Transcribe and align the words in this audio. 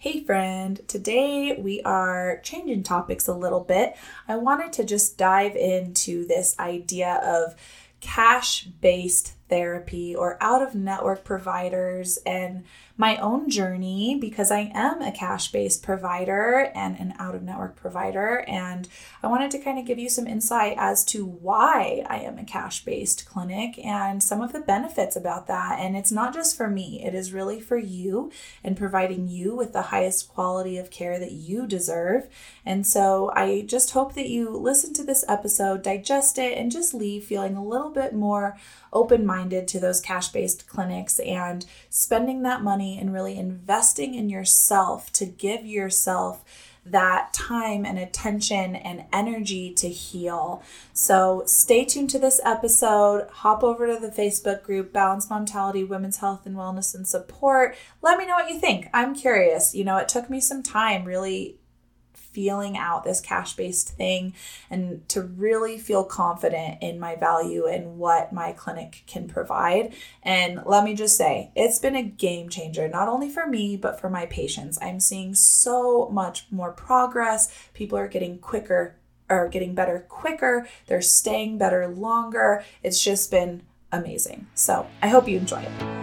Hey, 0.00 0.22
friend. 0.22 0.80
Today 0.86 1.58
we 1.60 1.82
are 1.82 2.38
changing 2.44 2.84
topics 2.84 3.26
a 3.26 3.34
little 3.34 3.64
bit. 3.64 3.96
I 4.28 4.36
wanted 4.36 4.72
to 4.74 4.84
just 4.84 5.18
dive 5.18 5.56
into 5.56 6.24
this 6.24 6.56
idea 6.60 7.14
of 7.24 7.56
cash 7.98 8.66
based 8.80 9.32
therapy 9.48 10.14
or 10.14 10.36
out 10.40 10.62
of 10.62 10.74
network 10.74 11.24
providers 11.24 12.18
and 12.26 12.64
my 12.98 13.16
own 13.18 13.48
journey 13.48 14.18
because 14.20 14.50
I 14.50 14.72
am 14.74 15.00
a 15.00 15.12
cash 15.12 15.52
based 15.52 15.84
provider 15.84 16.72
and 16.74 16.98
an 16.98 17.14
out 17.20 17.36
of 17.36 17.44
network 17.44 17.76
provider. 17.76 18.44
And 18.48 18.88
I 19.22 19.28
wanted 19.28 19.52
to 19.52 19.60
kind 19.60 19.78
of 19.78 19.86
give 19.86 20.00
you 20.00 20.08
some 20.08 20.26
insight 20.26 20.74
as 20.76 21.04
to 21.06 21.24
why 21.24 22.04
I 22.08 22.18
am 22.18 22.38
a 22.38 22.44
cash 22.44 22.84
based 22.84 23.24
clinic 23.24 23.78
and 23.84 24.20
some 24.20 24.40
of 24.40 24.52
the 24.52 24.60
benefits 24.60 25.14
about 25.14 25.46
that. 25.46 25.78
And 25.78 25.96
it's 25.96 26.10
not 26.10 26.34
just 26.34 26.56
for 26.56 26.68
me, 26.68 27.04
it 27.04 27.14
is 27.14 27.32
really 27.32 27.60
for 27.60 27.78
you 27.78 28.32
and 28.64 28.76
providing 28.76 29.28
you 29.28 29.54
with 29.54 29.72
the 29.72 29.82
highest 29.82 30.28
quality 30.28 30.76
of 30.76 30.90
care 30.90 31.20
that 31.20 31.32
you 31.32 31.68
deserve. 31.68 32.28
And 32.66 32.84
so 32.84 33.30
I 33.32 33.62
just 33.62 33.92
hope 33.92 34.14
that 34.14 34.28
you 34.28 34.50
listen 34.50 34.92
to 34.94 35.04
this 35.04 35.24
episode, 35.28 35.82
digest 35.82 36.36
it, 36.36 36.58
and 36.58 36.72
just 36.72 36.92
leave 36.92 37.24
feeling 37.24 37.56
a 37.56 37.64
little 37.64 37.90
bit 37.90 38.12
more 38.12 38.56
open 38.92 39.24
minded 39.24 39.37
to 39.46 39.80
those 39.80 40.00
cash 40.00 40.28
based 40.28 40.68
clinics 40.68 41.18
and 41.20 41.64
spending 41.90 42.42
that 42.42 42.62
money 42.62 42.98
and 42.98 43.12
really 43.12 43.38
investing 43.38 44.14
in 44.14 44.28
yourself 44.28 45.12
to 45.12 45.26
give 45.26 45.64
yourself 45.64 46.44
that 46.84 47.32
time 47.32 47.84
and 47.84 47.98
attention 47.98 48.74
and 48.76 49.04
energy 49.12 49.72
to 49.74 49.88
heal. 49.88 50.62
So 50.92 51.42
stay 51.46 51.84
tuned 51.84 52.10
to 52.10 52.18
this 52.18 52.40
episode. 52.44 53.28
Hop 53.30 53.62
over 53.62 53.86
to 53.86 54.00
the 54.00 54.08
Facebook 54.08 54.62
group, 54.62 54.92
Balanced 54.92 55.30
Momtality, 55.30 55.86
Women's 55.86 56.18
Health 56.18 56.46
and 56.46 56.56
Wellness 56.56 56.94
and 56.94 57.06
Support. 57.06 57.76
Let 58.02 58.18
me 58.18 58.26
know 58.26 58.34
what 58.34 58.50
you 58.50 58.58
think. 58.58 58.88
I'm 58.92 59.14
curious. 59.14 59.74
You 59.74 59.84
know, 59.84 59.98
it 59.98 60.08
took 60.08 60.30
me 60.30 60.40
some 60.40 60.62
time 60.62 61.04
really 61.04 61.58
feeling 62.38 62.78
out 62.78 63.02
this 63.02 63.20
cash 63.20 63.56
based 63.56 63.88
thing 63.96 64.32
and 64.70 65.06
to 65.08 65.20
really 65.20 65.76
feel 65.76 66.04
confident 66.04 66.80
in 66.80 67.00
my 67.00 67.16
value 67.16 67.66
and 67.66 67.98
what 67.98 68.32
my 68.32 68.52
clinic 68.52 69.02
can 69.08 69.26
provide. 69.26 69.92
And 70.22 70.62
let 70.64 70.84
me 70.84 70.94
just 70.94 71.16
say, 71.16 71.50
it's 71.56 71.80
been 71.80 71.96
a 71.96 72.02
game 72.04 72.48
changer, 72.48 72.86
not 72.88 73.08
only 73.08 73.28
for 73.28 73.44
me, 73.48 73.76
but 73.76 74.00
for 74.00 74.08
my 74.08 74.26
patients. 74.26 74.78
I'm 74.80 75.00
seeing 75.00 75.34
so 75.34 76.08
much 76.10 76.46
more 76.52 76.70
progress. 76.70 77.52
People 77.74 77.98
are 77.98 78.06
getting 78.06 78.38
quicker 78.38 78.94
are 79.28 79.48
getting 79.48 79.74
better 79.74 80.06
quicker. 80.08 80.66
They're 80.86 81.02
staying 81.02 81.58
better 81.58 81.86
longer. 81.86 82.64
It's 82.82 83.02
just 83.02 83.30
been 83.30 83.60
amazing. 83.92 84.46
So 84.54 84.86
I 85.02 85.08
hope 85.08 85.28
you 85.28 85.36
enjoy 85.36 85.60
it. 85.60 85.97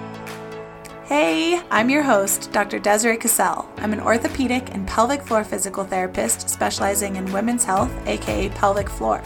Hey, 1.07 1.61
I'm 1.69 1.91
your 1.91 2.01
host, 2.01 2.51
Dr. 2.51 2.79
Desiree 2.79 3.17
Cassell. 3.17 3.69
I'm 3.77 3.93
an 3.93 3.99
orthopedic 3.99 4.73
and 4.73 4.87
pelvic 4.87 5.21
floor 5.21 5.43
physical 5.43 5.83
therapist 5.83 6.49
specializing 6.49 7.17
in 7.17 7.31
women's 7.31 7.63
health, 7.63 7.91
aka 8.07 8.49
pelvic 8.49 8.89
floor. 8.89 9.21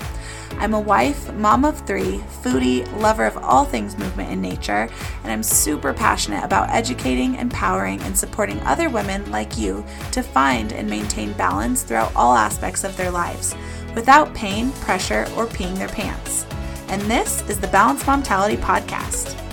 I'm 0.57 0.73
a 0.73 0.79
wife, 0.79 1.33
mom 1.35 1.63
of 1.63 1.79
three, 1.87 2.17
foodie, 2.43 2.85
lover 2.99 3.25
of 3.25 3.37
all 3.37 3.63
things 3.63 3.97
movement 3.97 4.29
and 4.29 4.41
nature, 4.41 4.89
and 5.23 5.31
I'm 5.31 5.41
super 5.41 5.93
passionate 5.93 6.43
about 6.43 6.69
educating, 6.69 7.35
empowering, 7.35 8.01
and 8.01 8.17
supporting 8.17 8.59
other 8.63 8.89
women 8.89 9.31
like 9.31 9.57
you 9.57 9.85
to 10.11 10.21
find 10.21 10.73
and 10.73 10.89
maintain 10.89 11.31
balance 11.31 11.83
throughout 11.83 12.11
all 12.13 12.35
aspects 12.35 12.83
of 12.83 12.97
their 12.97 13.09
lives 13.09 13.55
without 13.95 14.33
pain, 14.33 14.73
pressure, 14.81 15.25
or 15.37 15.47
peeing 15.47 15.77
their 15.77 15.87
pants. 15.87 16.45
And 16.89 17.01
this 17.03 17.41
is 17.49 17.57
the 17.57 17.67
Balance 17.67 18.03
Momtality 18.03 18.57
Podcast 18.57 19.48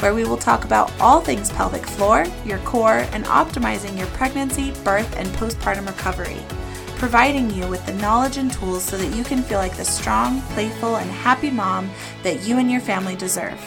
where 0.00 0.14
we 0.14 0.24
will 0.24 0.36
talk 0.36 0.64
about 0.64 0.92
all 1.00 1.20
things 1.20 1.50
pelvic 1.50 1.84
floor, 1.84 2.24
your 2.44 2.58
core, 2.58 3.06
and 3.12 3.24
optimizing 3.24 3.96
your 3.96 4.06
pregnancy, 4.08 4.72
birth, 4.84 5.16
and 5.16 5.28
postpartum 5.30 5.86
recovery, 5.86 6.40
providing 6.96 7.50
you 7.50 7.66
with 7.68 7.84
the 7.86 7.94
knowledge 7.94 8.36
and 8.36 8.52
tools 8.52 8.84
so 8.84 8.96
that 8.96 9.16
you 9.16 9.24
can 9.24 9.42
feel 9.42 9.58
like 9.58 9.76
the 9.76 9.84
strong, 9.84 10.40
playful, 10.52 10.96
and 10.96 11.10
happy 11.10 11.50
mom 11.50 11.90
that 12.22 12.46
you 12.46 12.58
and 12.58 12.70
your 12.70 12.80
family 12.80 13.16
deserve. 13.16 13.60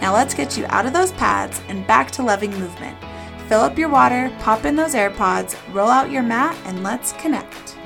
Now 0.00 0.12
let's 0.12 0.34
get 0.34 0.56
you 0.56 0.66
out 0.68 0.86
of 0.86 0.92
those 0.92 1.12
pads 1.12 1.60
and 1.68 1.86
back 1.86 2.10
to 2.12 2.22
loving 2.22 2.58
movement. 2.58 2.96
Fill 3.48 3.60
up 3.60 3.76
your 3.76 3.88
water, 3.88 4.32
pop 4.38 4.64
in 4.64 4.76
those 4.76 4.94
AirPods, 4.94 5.56
roll 5.74 5.90
out 5.90 6.10
your 6.10 6.22
mat, 6.22 6.56
and 6.66 6.82
let's 6.82 7.12
connect. 7.14 7.76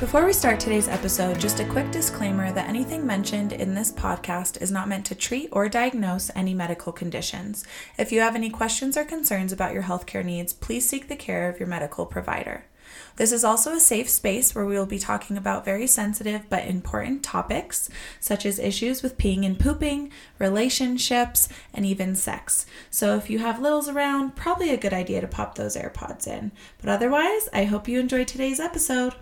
Before 0.00 0.24
we 0.24 0.32
start 0.32 0.58
today's 0.58 0.88
episode, 0.88 1.38
just 1.38 1.60
a 1.60 1.64
quick 1.66 1.90
disclaimer 1.90 2.50
that 2.52 2.70
anything 2.70 3.04
mentioned 3.04 3.52
in 3.52 3.74
this 3.74 3.92
podcast 3.92 4.62
is 4.62 4.70
not 4.70 4.88
meant 4.88 5.04
to 5.04 5.14
treat 5.14 5.50
or 5.52 5.68
diagnose 5.68 6.30
any 6.34 6.54
medical 6.54 6.90
conditions. 6.90 7.66
If 7.98 8.10
you 8.10 8.20
have 8.20 8.34
any 8.34 8.48
questions 8.48 8.96
or 8.96 9.04
concerns 9.04 9.52
about 9.52 9.74
your 9.74 9.82
healthcare 9.82 10.24
needs, 10.24 10.54
please 10.54 10.88
seek 10.88 11.08
the 11.08 11.16
care 11.16 11.50
of 11.50 11.60
your 11.60 11.68
medical 11.68 12.06
provider. 12.06 12.64
This 13.16 13.30
is 13.30 13.44
also 13.44 13.74
a 13.74 13.78
safe 13.78 14.08
space 14.08 14.54
where 14.54 14.64
we 14.64 14.74
will 14.74 14.86
be 14.86 14.98
talking 14.98 15.36
about 15.36 15.66
very 15.66 15.86
sensitive 15.86 16.48
but 16.48 16.64
important 16.64 17.22
topics, 17.22 17.90
such 18.20 18.46
as 18.46 18.58
issues 18.58 19.02
with 19.02 19.18
peeing 19.18 19.44
and 19.44 19.60
pooping, 19.60 20.10
relationships, 20.38 21.46
and 21.74 21.84
even 21.84 22.14
sex. 22.14 22.64
So 22.88 23.16
if 23.16 23.28
you 23.28 23.40
have 23.40 23.60
littles 23.60 23.86
around, 23.86 24.34
probably 24.34 24.70
a 24.70 24.78
good 24.78 24.94
idea 24.94 25.20
to 25.20 25.28
pop 25.28 25.56
those 25.56 25.76
AirPods 25.76 26.26
in. 26.26 26.52
But 26.80 26.88
otherwise, 26.88 27.50
I 27.52 27.64
hope 27.64 27.86
you 27.86 28.00
enjoy 28.00 28.24
today's 28.24 28.60
episode. 28.60 29.14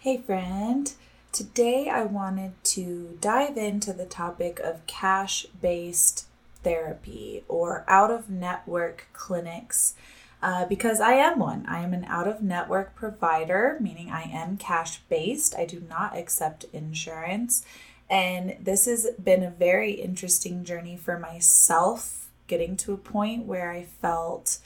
Hey, 0.00 0.18
friend. 0.18 0.92
Today 1.32 1.88
I 1.88 2.04
wanted 2.04 2.52
to 2.66 3.18
dive 3.20 3.56
into 3.56 3.92
the 3.92 4.06
topic 4.06 4.60
of 4.60 4.86
cash 4.86 5.44
based 5.60 6.28
therapy 6.62 7.42
or 7.48 7.84
out 7.88 8.12
of 8.12 8.30
network 8.30 9.08
clinics 9.12 9.96
uh, 10.40 10.66
because 10.66 11.00
I 11.00 11.14
am 11.14 11.40
one. 11.40 11.66
I 11.66 11.80
am 11.80 11.92
an 11.92 12.04
out 12.04 12.28
of 12.28 12.40
network 12.40 12.94
provider, 12.94 13.76
meaning 13.80 14.08
I 14.08 14.22
am 14.22 14.56
cash 14.56 15.00
based. 15.08 15.56
I 15.56 15.64
do 15.64 15.82
not 15.90 16.16
accept 16.16 16.66
insurance. 16.72 17.66
And 18.08 18.56
this 18.60 18.84
has 18.84 19.08
been 19.20 19.42
a 19.42 19.50
very 19.50 19.94
interesting 19.94 20.62
journey 20.62 20.96
for 20.96 21.18
myself, 21.18 22.28
getting 22.46 22.76
to 22.76 22.92
a 22.92 22.98
point 22.98 23.46
where 23.46 23.72
I 23.72 23.82
felt 23.82 24.60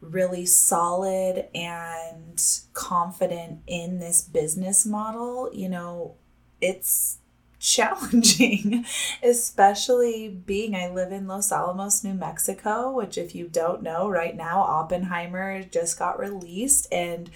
really 0.00 0.46
solid 0.46 1.46
and 1.54 2.42
confident 2.72 3.60
in 3.66 3.98
this 3.98 4.22
business 4.22 4.86
model, 4.86 5.50
you 5.52 5.68
know, 5.68 6.14
it's 6.60 7.18
challenging, 7.58 8.84
especially 9.22 10.28
being 10.28 10.74
I 10.74 10.88
live 10.88 11.12
in 11.12 11.28
Los 11.28 11.52
Alamos, 11.52 12.02
New 12.02 12.14
Mexico, 12.14 12.90
which, 12.90 13.18
if 13.18 13.34
you 13.34 13.46
don't 13.48 13.82
know, 13.82 14.08
right 14.08 14.34
now 14.34 14.62
Oppenheimer 14.62 15.62
just 15.62 15.98
got 15.98 16.18
released 16.18 16.88
and 16.90 17.30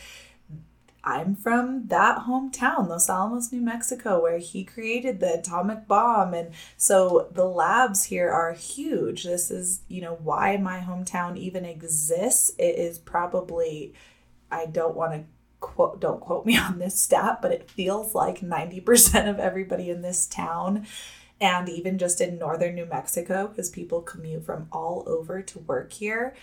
I'm 1.07 1.37
from 1.37 1.89
that 1.89 2.21
hometown, 2.21 2.89
Los 2.89 3.11
Alamos, 3.11 3.53
New 3.53 3.61
Mexico, 3.61 4.23
where 4.23 4.39
he 4.39 4.65
created 4.65 5.21
the 5.21 5.39
atomic 5.39 5.87
bomb. 5.87 6.33
And 6.33 6.53
so 6.79 7.29
the 7.31 7.45
labs 7.45 8.05
here 8.05 8.31
are 8.31 8.55
huge. 8.55 9.25
This 9.25 9.51
is, 9.51 9.83
you 9.87 10.01
know, 10.01 10.15
why 10.23 10.57
my 10.57 10.81
hometown 10.81 11.37
even 11.37 11.67
exists. 11.67 12.53
It 12.59 12.77
is 12.77 12.99
probably, 12.99 13.93
I 14.51 14.65
don't 14.65 14.97
want 14.97 15.13
to 15.13 15.25
quote, 15.61 16.01
don't 16.01 16.21
quote 16.21 16.47
me 16.47 16.57
on 16.59 16.79
this 16.79 16.99
stat, 16.99 17.41
but 17.43 17.53
it 17.53 17.71
feels 17.71 18.15
like 18.15 18.41
90% 18.41 19.29
of 19.29 19.39
everybody 19.39 19.91
in 19.91 20.01
this 20.01 20.27
town 20.27 20.87
and 21.39 21.69
even 21.69 21.99
just 21.99 22.23
in 22.23 22.39
northern 22.39 22.75
New 22.75 22.87
Mexico, 22.87 23.49
because 23.49 23.69
people 23.69 24.01
commute 24.01 24.47
from 24.47 24.69
all 24.73 25.05
over 25.07 25.43
to 25.43 25.59
work 25.59 25.93
here. 25.93 26.35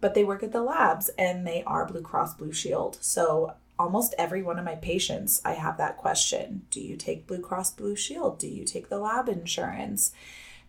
But 0.00 0.14
they 0.14 0.24
work 0.24 0.42
at 0.42 0.52
the 0.52 0.62
labs 0.62 1.10
and 1.18 1.46
they 1.46 1.62
are 1.64 1.84
Blue 1.84 2.00
Cross 2.00 2.34
Blue 2.34 2.52
Shield. 2.52 2.96
So 3.02 3.54
almost 3.78 4.14
every 4.18 4.42
one 4.42 4.58
of 4.58 4.64
my 4.64 4.76
patients, 4.76 5.40
I 5.44 5.52
have 5.52 5.78
that 5.78 5.96
question 5.96 6.62
Do 6.70 6.80
you 6.80 6.96
take 6.96 7.26
Blue 7.26 7.40
Cross 7.40 7.72
Blue 7.72 7.96
Shield? 7.96 8.38
Do 8.38 8.48
you 8.48 8.64
take 8.64 8.88
the 8.88 8.98
lab 8.98 9.28
insurance? 9.28 10.12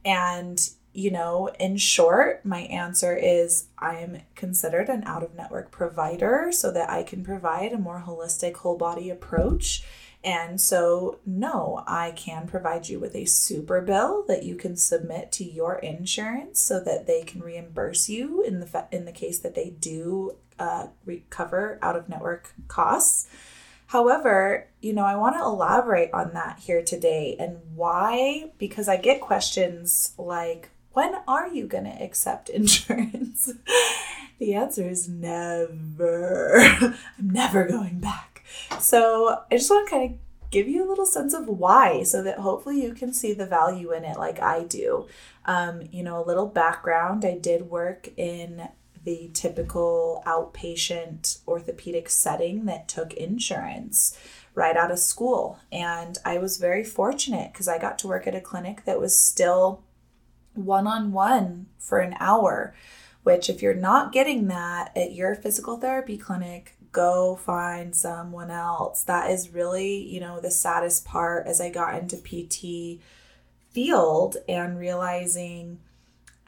And, 0.06 0.70
you 0.94 1.12
know, 1.12 1.50
in 1.60 1.78
short, 1.78 2.46
my 2.46 2.62
answer 2.62 3.16
is 3.16 3.68
I 3.78 3.96
am 3.98 4.20
considered 4.36 4.90
an 4.90 5.04
out 5.06 5.24
of 5.24 5.36
network 5.36 5.72
provider 5.72 6.50
so 6.52 6.72
that 6.72 6.90
I 6.90 7.04
can 7.04 7.24
provide 7.24 7.74
a 7.74 7.78
more 7.78 8.04
holistic, 8.06 8.58
whole 8.58 8.78
body 8.78 9.10
approach. 9.10 9.84
And 10.24 10.60
so, 10.60 11.20
no, 11.26 11.84
I 11.88 12.12
can 12.12 12.48
provide 12.48 12.90
you 12.90 13.00
with 13.00 13.16
a 13.16 13.26
super 13.26 13.82
bill 13.82 14.26
that 14.28 14.44
you 14.44 14.56
can 14.56 14.76
submit 14.76 15.32
to 15.34 15.44
your 15.46 15.76
insurance 15.76 16.60
so 16.60 16.80
that 16.80 17.06
they 17.06 17.22
can 17.24 17.42
reimburse 17.42 18.10
you 18.10 18.42
in 18.44 18.60
the 18.60 18.88
in 18.92 19.06
the 19.06 19.12
case 19.12 19.40
that 19.40 19.56
they 19.56 19.70
do 19.70 20.36
uh, 20.60 20.88
recover 21.06 21.80
out 21.82 21.96
of 21.96 22.10
network 22.10 22.54
costs. 22.68 23.28
However, 23.88 24.68
you 24.82 24.94
know, 24.94 25.06
I 25.06 25.16
want 25.16 25.38
to 25.38 25.44
elaborate 25.44 26.14
on 26.14 26.34
that 26.34 26.60
here 26.60 26.84
today 26.84 27.36
and 27.40 27.58
why, 27.74 28.52
because 28.58 28.90
I 28.90 28.98
get 28.98 29.22
questions 29.22 30.14
like, 30.18 30.70
when 30.92 31.16
are 31.28 31.48
you 31.48 31.68
going 31.68 31.86
to 31.86 32.04
accept 32.04 32.50
insurance? 32.50 33.52
the 34.40 34.54
answer 34.56 34.88
is 34.88 35.08
never. 35.08 36.58
I'm 36.60 36.98
never 37.20 37.68
going 37.68 38.00
back. 38.00 38.44
So 38.80 39.42
I 39.50 39.56
just 39.56 39.70
want 39.70 39.88
to 39.88 39.92
kind 39.92 40.12
of 40.12 40.18
give 40.52 40.68
you 40.68 40.86
a 40.86 40.90
little 40.90 41.06
sense 41.06 41.34
of 41.34 41.48
why 41.48 42.04
so 42.04 42.22
that 42.24 42.40
hopefully 42.40 42.82
you 42.82 42.94
can 42.94 43.14
see 43.14 43.34
the 43.34 43.46
value 43.46 43.92
in 43.92 44.04
it 44.04 44.18
like 44.18 44.42
I 44.42 44.64
do. 44.64 45.08
Um, 45.46 45.84
you 45.92 46.04
know, 46.04 46.24
a 46.24 46.26
little 46.26 46.46
background 46.46 47.26
I 47.26 47.38
did 47.38 47.70
work 47.70 48.10
in 48.18 48.68
the 49.08 49.32
typical 49.34 50.22
outpatient 50.28 51.40
orthopedic 51.48 52.10
setting 52.10 52.66
that 52.66 52.90
took 52.90 53.14
insurance 53.14 54.20
right 54.54 54.76
out 54.76 54.92
of 54.92 55.00
school. 55.00 55.60
And 55.72 56.18
I 56.26 56.40
was 56.40 56.58
very 56.58 56.84
fortunate 56.84 57.54
because 57.54 57.70
I 57.70 57.80
got 57.80 57.98
to 58.00 58.08
work 58.10 58.28
at 58.28 58.36
a 58.36 58.42
clinic 58.42 58.84
that 58.84 59.00
was 59.00 59.18
still 59.18 59.82
one 60.56 60.88
on 60.88 61.14
one 61.14 61.68
for 61.80 62.00
an 62.00 62.18
hour. 62.20 62.76
Which, 63.24 63.50
if 63.50 63.62
you're 63.62 63.74
not 63.74 64.12
getting 64.12 64.48
that 64.48 64.92
at 64.96 65.14
your 65.14 65.36
physical 65.36 65.78
therapy 65.78 66.18
clinic, 66.18 66.76
go 66.92 67.38
find 67.38 67.96
someone 67.96 68.52
else. 68.52 69.04
That 69.04 69.32
is 69.32 69.54
really, 69.54 70.04
you 70.04 70.20
know, 70.20 70.42
the 70.42 70.52
saddest 70.52 71.06
part 71.06 71.48
as 71.48 71.62
I 71.62 71.70
got 71.70 71.96
into 71.96 72.18
PT 72.18 73.02
field 73.72 74.36
and 74.50 74.78
realizing 74.78 75.80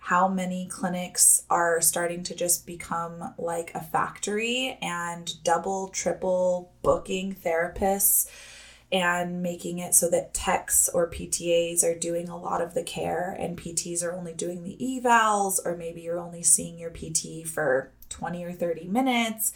how 0.01 0.27
many 0.27 0.67
clinics 0.67 1.43
are 1.49 1.81
starting 1.81 2.23
to 2.23 2.35
just 2.35 2.65
become 2.65 3.33
like 3.37 3.71
a 3.75 3.81
factory 3.81 4.77
and 4.81 5.43
double, 5.43 5.89
triple 5.89 6.71
booking 6.81 7.35
therapists 7.35 8.27
and 8.91 9.43
making 9.43 9.77
it 9.77 9.93
so 9.93 10.09
that 10.09 10.33
techs 10.33 10.89
or 10.89 11.09
PTAs 11.09 11.83
are 11.83 11.97
doing 11.97 12.27
a 12.27 12.37
lot 12.37 12.61
of 12.61 12.73
the 12.73 12.81
care 12.81 13.35
and 13.37 13.57
PTs 13.57 14.03
are 14.03 14.13
only 14.13 14.33
doing 14.33 14.63
the 14.63 14.77
evals, 14.81 15.59
or 15.63 15.77
maybe 15.77 16.01
you're 16.01 16.19
only 16.19 16.41
seeing 16.41 16.79
your 16.79 16.89
PT 16.89 17.47
for 17.47 17.91
20 18.09 18.43
or 18.43 18.51
30 18.53 18.87
minutes. 18.87 19.53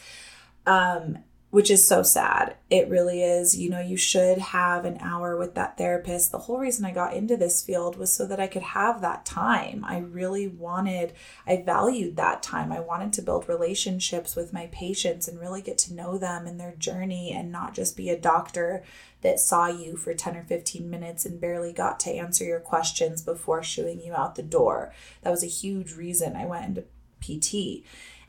Um, 0.68 1.20
which 1.54 1.70
is 1.70 1.88
so 1.88 2.02
sad. 2.02 2.56
It 2.72 2.90
really 2.90 3.22
is. 3.22 3.56
You 3.56 3.70
know, 3.70 3.80
you 3.80 3.96
should 3.96 4.40
have 4.40 4.86
an 4.86 4.98
hour 5.00 5.38
with 5.38 5.54
that 5.54 5.78
therapist. 5.78 6.32
The 6.32 6.40
whole 6.40 6.58
reason 6.58 6.84
I 6.84 6.90
got 6.90 7.14
into 7.14 7.38
this 7.38 7.62
field 7.62 7.96
was 7.96 8.12
so 8.12 8.26
that 8.26 8.40
I 8.40 8.48
could 8.48 8.64
have 8.64 9.02
that 9.02 9.24
time. 9.24 9.86
I 9.86 10.00
really 10.00 10.48
wanted, 10.48 11.14
I 11.46 11.58
valued 11.58 12.16
that 12.16 12.42
time. 12.42 12.72
I 12.72 12.80
wanted 12.80 13.14
to 13.14 13.22
build 13.22 13.48
relationships 13.48 14.36
with 14.36 14.52
my 14.52 14.66
patients 14.72 15.28
and 15.28 15.40
really 15.40 15.62
get 15.62 15.78
to 15.78 15.94
know 15.94 16.18
them 16.18 16.48
and 16.48 16.60
their 16.60 16.74
journey 16.74 17.32
and 17.32 17.52
not 17.52 17.76
just 17.76 17.96
be 17.96 18.10
a 18.10 18.20
doctor 18.20 18.82
that 19.22 19.40
saw 19.40 19.68
you 19.68 19.96
for 19.96 20.16
10 20.16 20.36
or 20.36 20.44
15 20.46 20.90
minutes 20.90 21.24
and 21.24 21.40
barely 21.40 21.72
got 21.72 22.00
to 22.00 22.12
answer 22.12 22.44
your 22.44 22.62
questions 22.62 23.22
before 23.22 23.62
shooing 23.62 24.02
you 24.02 24.16
out 24.16 24.34
the 24.34 24.42
door. 24.42 24.92
That 25.22 25.30
was 25.30 25.44
a 25.44 25.48
huge 25.48 25.94
reason 25.94 26.36
I 26.36 26.48
went 26.48 26.66
into 26.66 26.86
PT. 27.24 27.84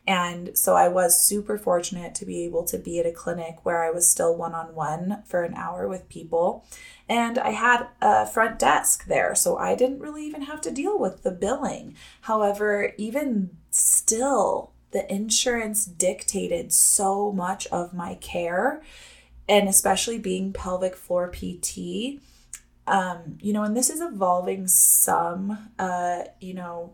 And 0.06 0.56
so 0.56 0.76
I 0.76 0.88
was 0.88 1.22
super 1.22 1.56
fortunate 1.56 2.14
to 2.16 2.26
be 2.26 2.44
able 2.44 2.64
to 2.64 2.76
be 2.76 2.98
at 2.98 3.06
a 3.06 3.12
clinic 3.12 3.64
where 3.64 3.82
I 3.82 3.90
was 3.90 4.06
still 4.06 4.36
one 4.36 4.54
on 4.54 4.74
one 4.74 5.22
for 5.24 5.42
an 5.42 5.54
hour 5.54 5.88
with 5.88 6.08
people. 6.10 6.66
And 7.08 7.38
I 7.38 7.50
had 7.50 7.88
a 8.02 8.26
front 8.26 8.58
desk 8.58 9.06
there, 9.06 9.34
so 9.34 9.56
I 9.56 9.74
didn't 9.74 10.00
really 10.00 10.24
even 10.26 10.42
have 10.42 10.60
to 10.62 10.70
deal 10.70 10.98
with 10.98 11.22
the 11.22 11.30
billing. 11.30 11.96
However, 12.22 12.92
even 12.98 13.56
still, 13.70 14.72
the 14.90 15.10
insurance 15.12 15.84
dictated 15.84 16.72
so 16.72 17.32
much 17.32 17.66
of 17.68 17.94
my 17.94 18.14
care, 18.16 18.82
and 19.48 19.68
especially 19.68 20.18
being 20.18 20.52
pelvic 20.52 20.96
floor 20.96 21.30
PT. 21.30 22.20
Um, 22.86 23.38
you 23.40 23.52
know, 23.54 23.62
and 23.62 23.76
this 23.76 23.88
is 23.88 24.00
evolving 24.00 24.68
some, 24.68 25.70
uh, 25.78 26.24
you 26.40 26.54
know, 26.54 26.92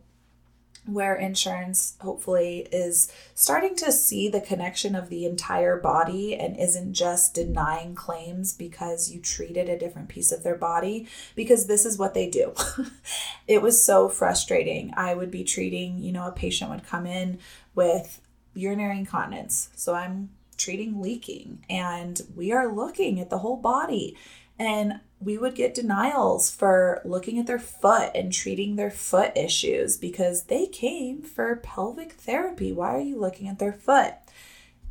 where 0.87 1.15
insurance 1.15 1.97
hopefully 2.01 2.67
is 2.73 3.13
starting 3.35 3.77
to 3.77 3.93
see 3.93 4.29
the 4.29 4.41
connection 4.41 4.95
of 4.95 5.09
the 5.09 5.27
entire 5.27 5.79
body 5.79 6.35
and 6.35 6.57
isn't 6.59 6.95
just 6.95 7.35
denying 7.35 7.95
claims 7.95 8.55
because 8.55 9.11
you 9.11 9.21
treated 9.21 9.69
a 9.69 9.79
different 9.79 10.09
piece 10.09 10.33
of 10.33 10.43
their 10.43 10.57
body 10.57 11.07
because 11.37 11.67
this 11.67 11.85
is 11.85 11.99
what 11.99 12.15
they 12.15 12.29
do. 12.29 12.55
it 13.47 13.63
was 13.63 13.83
so 13.83 14.09
frustrating. 14.09 14.93
I 14.97 15.15
would 15.15 15.31
be 15.31 15.45
treating, 15.45 15.99
you 15.99 16.13
know, 16.13 16.27
a 16.27 16.33
patient 16.33 16.71
would 16.71 16.87
come 16.87 17.07
in 17.07 17.39
with 17.75 18.21
urinary 18.55 18.99
incontinence. 18.99 19.69
So 19.77 19.95
I'm 19.95 20.31
treating 20.57 21.01
leaking 21.01 21.65
and 21.71 22.21
we 22.37 22.53
are 22.53 22.73
looking 22.73 23.19
at 23.19 23.31
the 23.31 23.39
whole 23.39 23.57
body 23.57 24.17
and 24.61 25.01
we 25.19 25.39
would 25.39 25.55
get 25.55 25.75
denials 25.75 26.51
for 26.51 27.01
looking 27.03 27.39
at 27.39 27.47
their 27.47 27.59
foot 27.59 28.11
and 28.15 28.31
treating 28.31 28.77
their 28.77 28.91
foot 28.91 29.33
issues 29.35 29.97
because 29.97 30.45
they 30.45 30.67
came 30.67 31.23
for 31.23 31.57
pelvic 31.57 32.13
therapy. 32.13 32.71
Why 32.71 32.95
are 32.95 33.01
you 33.01 33.19
looking 33.19 33.49
at 33.49 33.59
their 33.59 33.73
foot? 33.73 34.15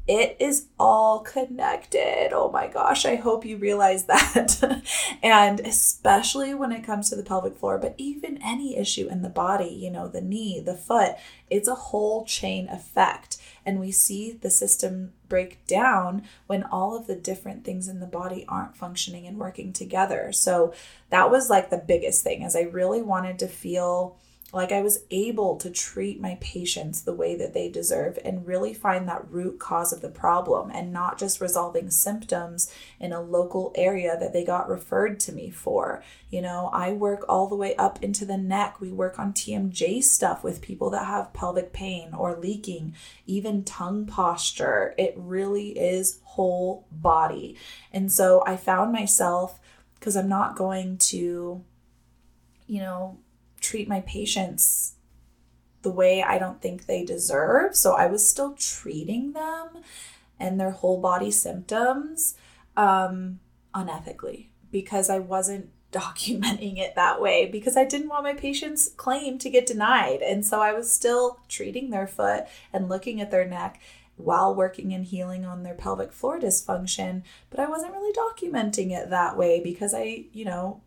It 0.08 0.38
is 0.40 0.66
all 0.80 1.20
connected. 1.20 2.30
Oh 2.34 2.50
my 2.52 2.68
gosh, 2.68 3.06
I 3.06 3.16
hope 3.16 3.46
you 3.46 3.58
realize 3.58 4.06
that. 4.06 4.84
and 5.24 5.60
especially 5.60 6.56
when 6.56 6.72
it 6.72 6.84
comes 6.84 7.12
to 7.12 7.16
the 7.16 7.22
pelvic 7.22 7.56
floor, 7.56 7.78
but 7.78 7.94
even 8.00 8.42
any 8.44 8.76
issue 8.76 9.08
in 9.08 9.22
the 9.22 9.30
body, 9.30 9.70
you 9.70 9.92
know, 9.92 10.08
the 10.08 10.22
knee, 10.22 10.60
the 10.60 10.74
foot, 10.74 11.14
it's 11.52 11.68
a 11.68 11.76
whole 11.76 12.26
chain 12.26 12.68
effect. 12.70 13.38
And 13.64 13.80
we 13.80 13.92
see 13.92 14.32
the 14.32 14.50
system 14.50 15.14
break 15.30 15.66
down 15.68 16.24
when 16.48 16.64
all 16.64 16.98
of 16.98 17.08
the 17.08 17.16
different 17.16 17.64
things 17.64 17.88
in 17.88 18.00
the 18.00 18.06
body 18.06 18.46
aren't 18.50 18.76
functioning 18.76 19.26
and 19.28 19.38
working 19.38 19.72
together. 19.72 20.32
So 20.34 20.74
that 21.10 21.32
was 21.32 21.50
like 21.50 21.70
the 21.70 21.78
biggest 21.78 22.24
thing 22.24 22.42
is 22.42 22.56
I 22.56 22.62
really 22.62 23.02
wanted 23.02 23.40
to 23.40 23.48
feel 23.48 24.18
like 24.52 24.72
I 24.72 24.82
was 24.82 25.04
able 25.12 25.58
to 25.58 25.70
treat 25.70 26.20
my 26.20 26.38
patients 26.42 27.02
the 27.02 27.14
way 27.14 27.36
that 27.36 27.54
they 27.54 27.70
deserve 27.70 28.18
and 28.26 28.48
really 28.48 28.74
find 28.74 29.08
that 29.08 29.30
root 29.30 29.60
cause 29.60 29.94
of 29.94 30.02
the 30.02 30.10
problem 30.10 30.72
and 30.74 30.92
not 30.92 31.20
just 31.20 31.40
resolving 31.40 31.92
symptoms 31.92 32.74
in 33.00 33.14
a 33.14 33.22
local 33.22 33.72
area 33.76 34.18
that 34.20 34.34
they 34.34 34.44
got 34.44 34.68
referred 34.68 35.20
to 35.22 35.32
me 35.32 35.52
for. 35.52 36.04
You 36.32 36.42
know, 36.42 36.70
I 36.74 36.94
work 36.94 37.26
all 37.30 37.48
the 37.48 37.56
way 37.56 37.76
up 37.76 38.04
into 38.04 38.26
the 38.26 38.38
neck. 38.38 38.82
We 38.82 38.92
work 38.92 39.20
on 39.20 39.34
TMJ 39.34 40.04
stuff 40.04 40.44
with 40.44 40.62
people 40.62 40.90
that 40.92 41.06
have 41.06 41.34
pelvic 41.34 41.72
pain 41.72 42.14
or 42.16 42.36
leaking, 42.36 42.96
even 43.28 43.64
tongue 43.64 44.08
posture. 44.08 44.96
It 44.98 45.14
really 45.16 45.78
is 45.78 46.20
whole 46.24 46.88
body. 46.92 47.56
And 47.94 48.12
so 48.12 48.44
I 48.48 48.58
found 48.58 48.92
myself 48.92 49.60
because 50.00 50.16
I'm 50.16 50.30
not 50.30 50.56
going 50.56 50.98
to, 50.98 51.64
you 52.66 52.80
know, 52.80 53.20
treat 53.60 53.88
my 53.88 54.02
patients 54.02 54.96
the 55.82 55.90
way 55.90 56.22
I 56.22 56.38
don't 56.38 56.62
think 56.62 56.86
they 56.86 57.06
deserve. 57.06 57.76
So 57.76 57.94
I 57.94 58.08
was 58.08 58.28
still 58.28 58.54
treating 58.54 59.34
them 59.34 59.70
and 60.40 60.60
their 60.60 60.72
whole 60.72 61.00
body 61.00 61.32
symptoms 61.32 62.36
um, 62.76 63.40
unethically 63.74 64.48
because 64.72 65.10
I 65.10 65.20
wasn't 65.20 65.70
documenting 65.92 66.78
it 66.78 66.94
that 66.96 67.20
way 67.20 67.48
because 67.48 67.76
I 67.76 67.84
didn't 67.84 68.10
want 68.10 68.24
my 68.24 68.34
patient's 68.34 68.90
claim 68.90 69.40
to 69.40 69.50
get 69.50 69.66
denied. 69.66 70.22
And 70.22 70.46
so 70.46 70.62
I 70.62 70.72
was 70.72 70.92
still 70.92 71.40
treating 71.48 71.90
their 71.90 72.06
foot 72.06 72.46
and 72.72 72.88
looking 72.88 73.20
at 73.20 73.32
their 73.32 73.48
neck 73.48 73.82
while 74.16 74.54
working 74.54 74.94
and 74.94 75.06
healing 75.06 75.46
on 75.46 75.64
their 75.64 75.74
pelvic 75.74 76.12
floor 76.12 76.40
dysfunction, 76.40 77.24
but 77.50 77.60
I 77.60 77.70
wasn't 77.70 77.94
really 77.94 78.14
documenting 78.14 78.92
it 78.92 79.10
that 79.10 79.38
way 79.38 79.62
because 79.62 79.94
I, 79.94 80.26
you 80.34 80.44
know, 80.44 80.82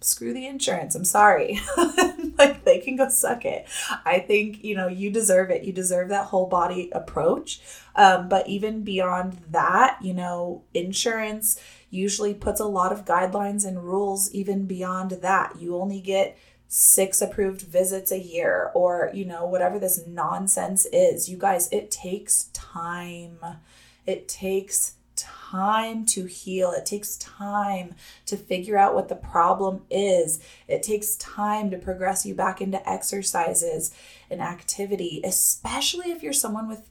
screw 0.00 0.32
the 0.32 0.46
insurance. 0.46 0.94
I'm 0.94 1.04
sorry. 1.04 1.58
like 2.38 2.64
they 2.64 2.78
can 2.78 2.96
go 2.96 3.08
suck 3.08 3.44
it. 3.44 3.66
I 4.04 4.18
think, 4.18 4.62
you 4.62 4.76
know, 4.76 4.88
you 4.88 5.10
deserve 5.10 5.50
it. 5.50 5.62
You 5.64 5.72
deserve 5.72 6.08
that 6.10 6.26
whole 6.26 6.46
body 6.46 6.90
approach. 6.92 7.60
Um, 7.94 8.28
but 8.28 8.46
even 8.48 8.82
beyond 8.82 9.38
that, 9.50 9.98
you 10.02 10.14
know, 10.14 10.62
insurance 10.74 11.60
usually 11.90 12.34
puts 12.34 12.60
a 12.60 12.66
lot 12.66 12.92
of 12.92 13.04
guidelines 13.04 13.66
and 13.66 13.82
rules 13.82 14.30
even 14.32 14.66
beyond 14.66 15.12
that. 15.22 15.60
You 15.60 15.76
only 15.76 16.00
get 16.00 16.38
six 16.68 17.22
approved 17.22 17.62
visits 17.62 18.10
a 18.10 18.18
year 18.18 18.70
or, 18.74 19.10
you 19.14 19.24
know, 19.24 19.46
whatever 19.46 19.78
this 19.78 20.06
nonsense 20.06 20.84
is. 20.86 21.28
You 21.28 21.38
guys, 21.38 21.68
it 21.72 21.90
takes 21.90 22.50
time. 22.52 23.38
It 24.04 24.28
takes 24.28 24.94
time 25.50 26.04
to 26.06 26.24
heal. 26.24 26.72
It 26.72 26.86
takes 26.86 27.16
time 27.16 27.94
to 28.26 28.36
figure 28.36 28.76
out 28.76 28.94
what 28.94 29.08
the 29.08 29.16
problem 29.16 29.82
is. 29.90 30.40
It 30.66 30.82
takes 30.82 31.16
time 31.16 31.70
to 31.70 31.78
progress 31.78 32.26
you 32.26 32.34
back 32.34 32.60
into 32.60 32.88
exercises 32.88 33.94
and 34.30 34.40
activity, 34.40 35.20
especially 35.24 36.10
if 36.10 36.22
you're 36.22 36.32
someone 36.32 36.68
with 36.68 36.88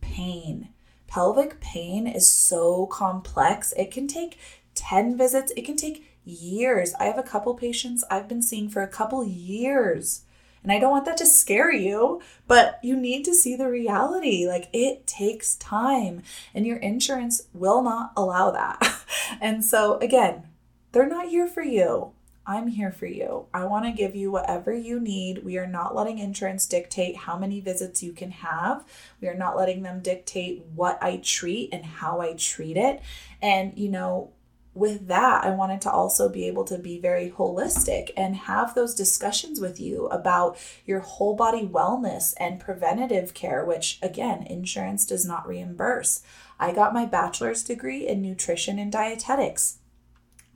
pain. 0.00 0.68
Pelvic 1.06 1.60
pain 1.60 2.06
is 2.06 2.30
so 2.30 2.86
complex. 2.86 3.72
It 3.76 3.90
can 3.90 4.06
take 4.06 4.38
10 4.74 5.16
visits, 5.16 5.52
it 5.56 5.64
can 5.64 5.76
take 5.76 6.04
years. 6.24 6.94
I 7.00 7.04
have 7.04 7.18
a 7.18 7.22
couple 7.22 7.54
patients 7.54 8.04
I've 8.10 8.28
been 8.28 8.42
seeing 8.42 8.68
for 8.68 8.82
a 8.82 8.88
couple 8.88 9.24
years 9.24 10.25
and 10.66 10.72
I 10.72 10.80
don't 10.80 10.90
want 10.90 11.04
that 11.04 11.16
to 11.18 11.26
scare 11.26 11.72
you, 11.72 12.20
but 12.48 12.80
you 12.82 12.96
need 12.96 13.24
to 13.26 13.34
see 13.36 13.54
the 13.54 13.70
reality. 13.70 14.48
Like 14.48 14.68
it 14.72 15.06
takes 15.06 15.54
time, 15.54 16.22
and 16.52 16.66
your 16.66 16.78
insurance 16.78 17.42
will 17.54 17.82
not 17.82 18.10
allow 18.16 18.50
that. 18.50 19.04
and 19.40 19.64
so, 19.64 19.96
again, 19.98 20.48
they're 20.90 21.08
not 21.08 21.28
here 21.28 21.46
for 21.46 21.62
you. 21.62 22.14
I'm 22.44 22.66
here 22.66 22.90
for 22.90 23.06
you. 23.06 23.46
I 23.54 23.64
want 23.64 23.84
to 23.84 23.92
give 23.92 24.16
you 24.16 24.32
whatever 24.32 24.74
you 24.74 24.98
need. 24.98 25.44
We 25.44 25.56
are 25.56 25.68
not 25.68 25.94
letting 25.94 26.18
insurance 26.18 26.66
dictate 26.66 27.16
how 27.16 27.38
many 27.38 27.60
visits 27.60 28.02
you 28.02 28.12
can 28.12 28.32
have. 28.32 28.84
We 29.20 29.28
are 29.28 29.34
not 29.34 29.56
letting 29.56 29.84
them 29.84 30.00
dictate 30.00 30.64
what 30.74 30.98
I 31.00 31.18
treat 31.18 31.68
and 31.72 31.84
how 31.84 32.20
I 32.20 32.32
treat 32.34 32.76
it. 32.76 33.02
And, 33.40 33.72
you 33.78 33.88
know, 33.88 34.32
with 34.76 35.08
that, 35.08 35.44
I 35.44 35.50
wanted 35.50 35.80
to 35.82 35.90
also 35.90 36.28
be 36.28 36.46
able 36.46 36.64
to 36.64 36.78
be 36.78 36.98
very 36.98 37.30
holistic 37.30 38.10
and 38.16 38.36
have 38.36 38.74
those 38.74 38.94
discussions 38.94 39.60
with 39.60 39.80
you 39.80 40.06
about 40.08 40.58
your 40.84 41.00
whole 41.00 41.34
body 41.34 41.66
wellness 41.66 42.34
and 42.38 42.60
preventative 42.60 43.32
care, 43.32 43.64
which 43.64 43.98
again, 44.02 44.42
insurance 44.42 45.06
does 45.06 45.24
not 45.24 45.48
reimburse. 45.48 46.22
I 46.60 46.72
got 46.72 46.94
my 46.94 47.06
bachelor's 47.06 47.62
degree 47.62 48.06
in 48.06 48.22
nutrition 48.22 48.78
and 48.78 48.92
dietetics. 48.92 49.78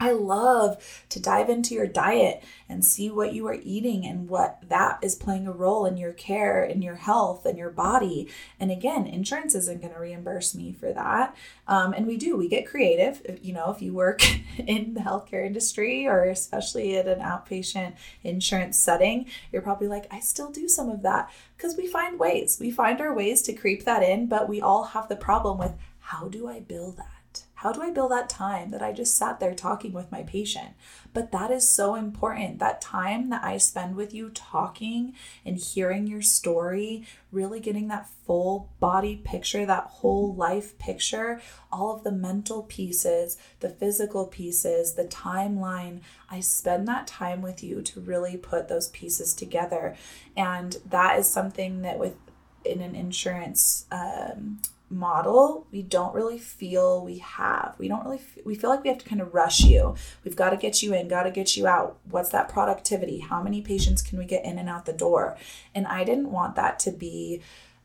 I 0.01 0.13
love 0.13 0.83
to 1.11 1.21
dive 1.21 1.51
into 1.51 1.75
your 1.75 1.87
diet 1.87 2.43
and 2.71 2.83
see 2.83 3.11
what 3.11 3.35
you 3.35 3.47
are 3.49 3.59
eating 3.63 4.07
and 4.07 4.31
what 4.31 4.63
that 4.71 4.99
is 5.03 5.15
playing 5.15 5.47
a 5.47 5.53
role 5.53 5.85
in 5.85 5.99
your 5.99 6.15
care, 6.15 6.65
in 6.65 6.81
your 6.81 6.95
health, 6.95 7.45
and 7.45 7.59
your 7.59 7.69
body. 7.69 8.27
And 8.59 8.71
again, 8.71 9.07
insurance 9.07 9.55
isn't 9.55 9.83
going 9.83 9.93
to 9.93 10.01
reimburse 10.01 10.55
me 10.55 10.73
for 10.73 10.91
that. 10.95 11.37
Um, 11.69 11.93
and 11.93 12.07
we 12.07 12.17
do, 12.17 12.35
we 12.35 12.49
get 12.49 12.67
creative. 12.67 13.39
You 13.43 13.53
know, 13.53 13.71
if 13.71 13.83
you 13.83 13.93
work 13.93 14.23
in 14.59 14.95
the 14.95 15.01
healthcare 15.01 15.45
industry 15.45 16.07
or 16.07 16.25
especially 16.25 16.97
at 16.97 17.07
an 17.07 17.21
outpatient 17.21 17.95
insurance 18.23 18.79
setting, 18.79 19.27
you're 19.53 19.61
probably 19.61 19.89
like, 19.89 20.07
I 20.11 20.21
still 20.21 20.51
do 20.51 20.67
some 20.67 20.89
of 20.89 21.03
that 21.03 21.31
because 21.59 21.77
we 21.77 21.87
find 21.87 22.19
ways. 22.19 22.57
We 22.59 22.71
find 22.71 23.03
our 23.03 23.13
ways 23.13 23.43
to 23.43 23.53
creep 23.53 23.85
that 23.85 24.03
in, 24.03 24.29
but 24.29 24.49
we 24.49 24.63
all 24.63 24.85
have 24.85 25.09
the 25.09 25.17
problem 25.17 25.59
with 25.59 25.75
how 25.99 26.29
do 26.29 26.49
I 26.49 26.61
bill 26.61 26.93
that? 26.93 27.20
How 27.61 27.73
do 27.73 27.83
I 27.83 27.91
bill 27.91 28.09
that 28.09 28.31
time 28.31 28.71
that 28.71 28.81
I 28.81 28.91
just 28.91 29.15
sat 29.15 29.39
there 29.39 29.55
talking 29.55 29.93
with 29.93 30.11
my 30.11 30.23
patient? 30.23 30.71
But 31.13 31.31
that 31.33 31.51
is 31.51 31.69
so 31.69 31.95
important. 31.95 32.59
That 32.59 32.81
time 32.81 33.29
that 33.29 33.45
I 33.45 33.59
spend 33.59 33.97
with 33.97 34.15
you 34.15 34.31
talking 34.31 35.13
and 35.45 35.59
hearing 35.59 36.07
your 36.07 36.23
story, 36.23 37.05
really 37.31 37.61
getting 37.61 37.89
that 37.89 38.09
full 38.09 38.71
body 38.81 39.15
picture, 39.15 39.67
that 39.67 39.85
whole 39.85 40.35
life 40.35 40.79
picture, 40.79 41.43
all 41.71 41.95
of 41.95 42.03
the 42.03 42.13
mental 42.13 42.63
pieces, 42.63 43.37
the 43.61 43.69
physical 43.69 44.27
pieces, 44.27 44.95
the 44.95 45.05
timeline. 45.05 46.01
I 46.31 46.41
spend 46.41 46.89
that 46.89 47.07
time 47.07 47.43
with 47.43 47.63
you 47.63 47.83
to 47.83 48.01
really 48.01 48.39
put 48.39 48.69
those 48.69 48.89
pieces 48.89 49.35
together. 49.35 49.97
And 50.35 50.79
that 50.89 51.19
is 51.19 51.29
something 51.29 51.83
that 51.83 51.99
with 51.99 52.17
in 52.65 52.81
an 52.81 52.95
insurance 52.95 53.85
um, 53.91 54.61
model 54.91 55.69
we 55.71 55.83
don't 55.83 56.15
really 56.15 56.39
feel 56.39 57.05
we 57.05 57.19
have. 57.19 57.77
We 57.79 57.87
don't 57.87 58.05
really 58.05 58.19
f- 58.19 58.45
we 58.45 58.57
feel 58.57 58.71
like 58.71 58.83
we 58.83 58.89
have 58.89 58.99
to 58.99 59.09
kind 59.09 59.21
of 59.21 59.33
rush 59.33 59.61
you. 59.61 59.95
We've 60.25 60.37
got 60.37 60.51
to 60.51 60.57
get 60.57 60.83
you 60.83 60.93
in 60.93 61.07
got 61.09 61.23
to 61.23 61.31
get 61.31 61.57
you 61.57 61.67
out. 61.67 61.99
What's 62.11 62.31
that 62.31 62.49
productivity? 62.49 63.21
How 63.21 63.43
many 63.43 63.63
patients 63.63 64.03
can 64.03 64.19
we 64.19 64.25
get 64.25 64.45
in 64.45 64.59
and 64.59 64.69
out 64.69 64.87
the 64.87 64.93
door? 64.93 65.37
And 65.75 65.87
i 65.87 66.05
didn't 66.05 66.33
want 66.33 66.57
that 66.57 66.79
to 66.81 66.91
be 66.91 67.41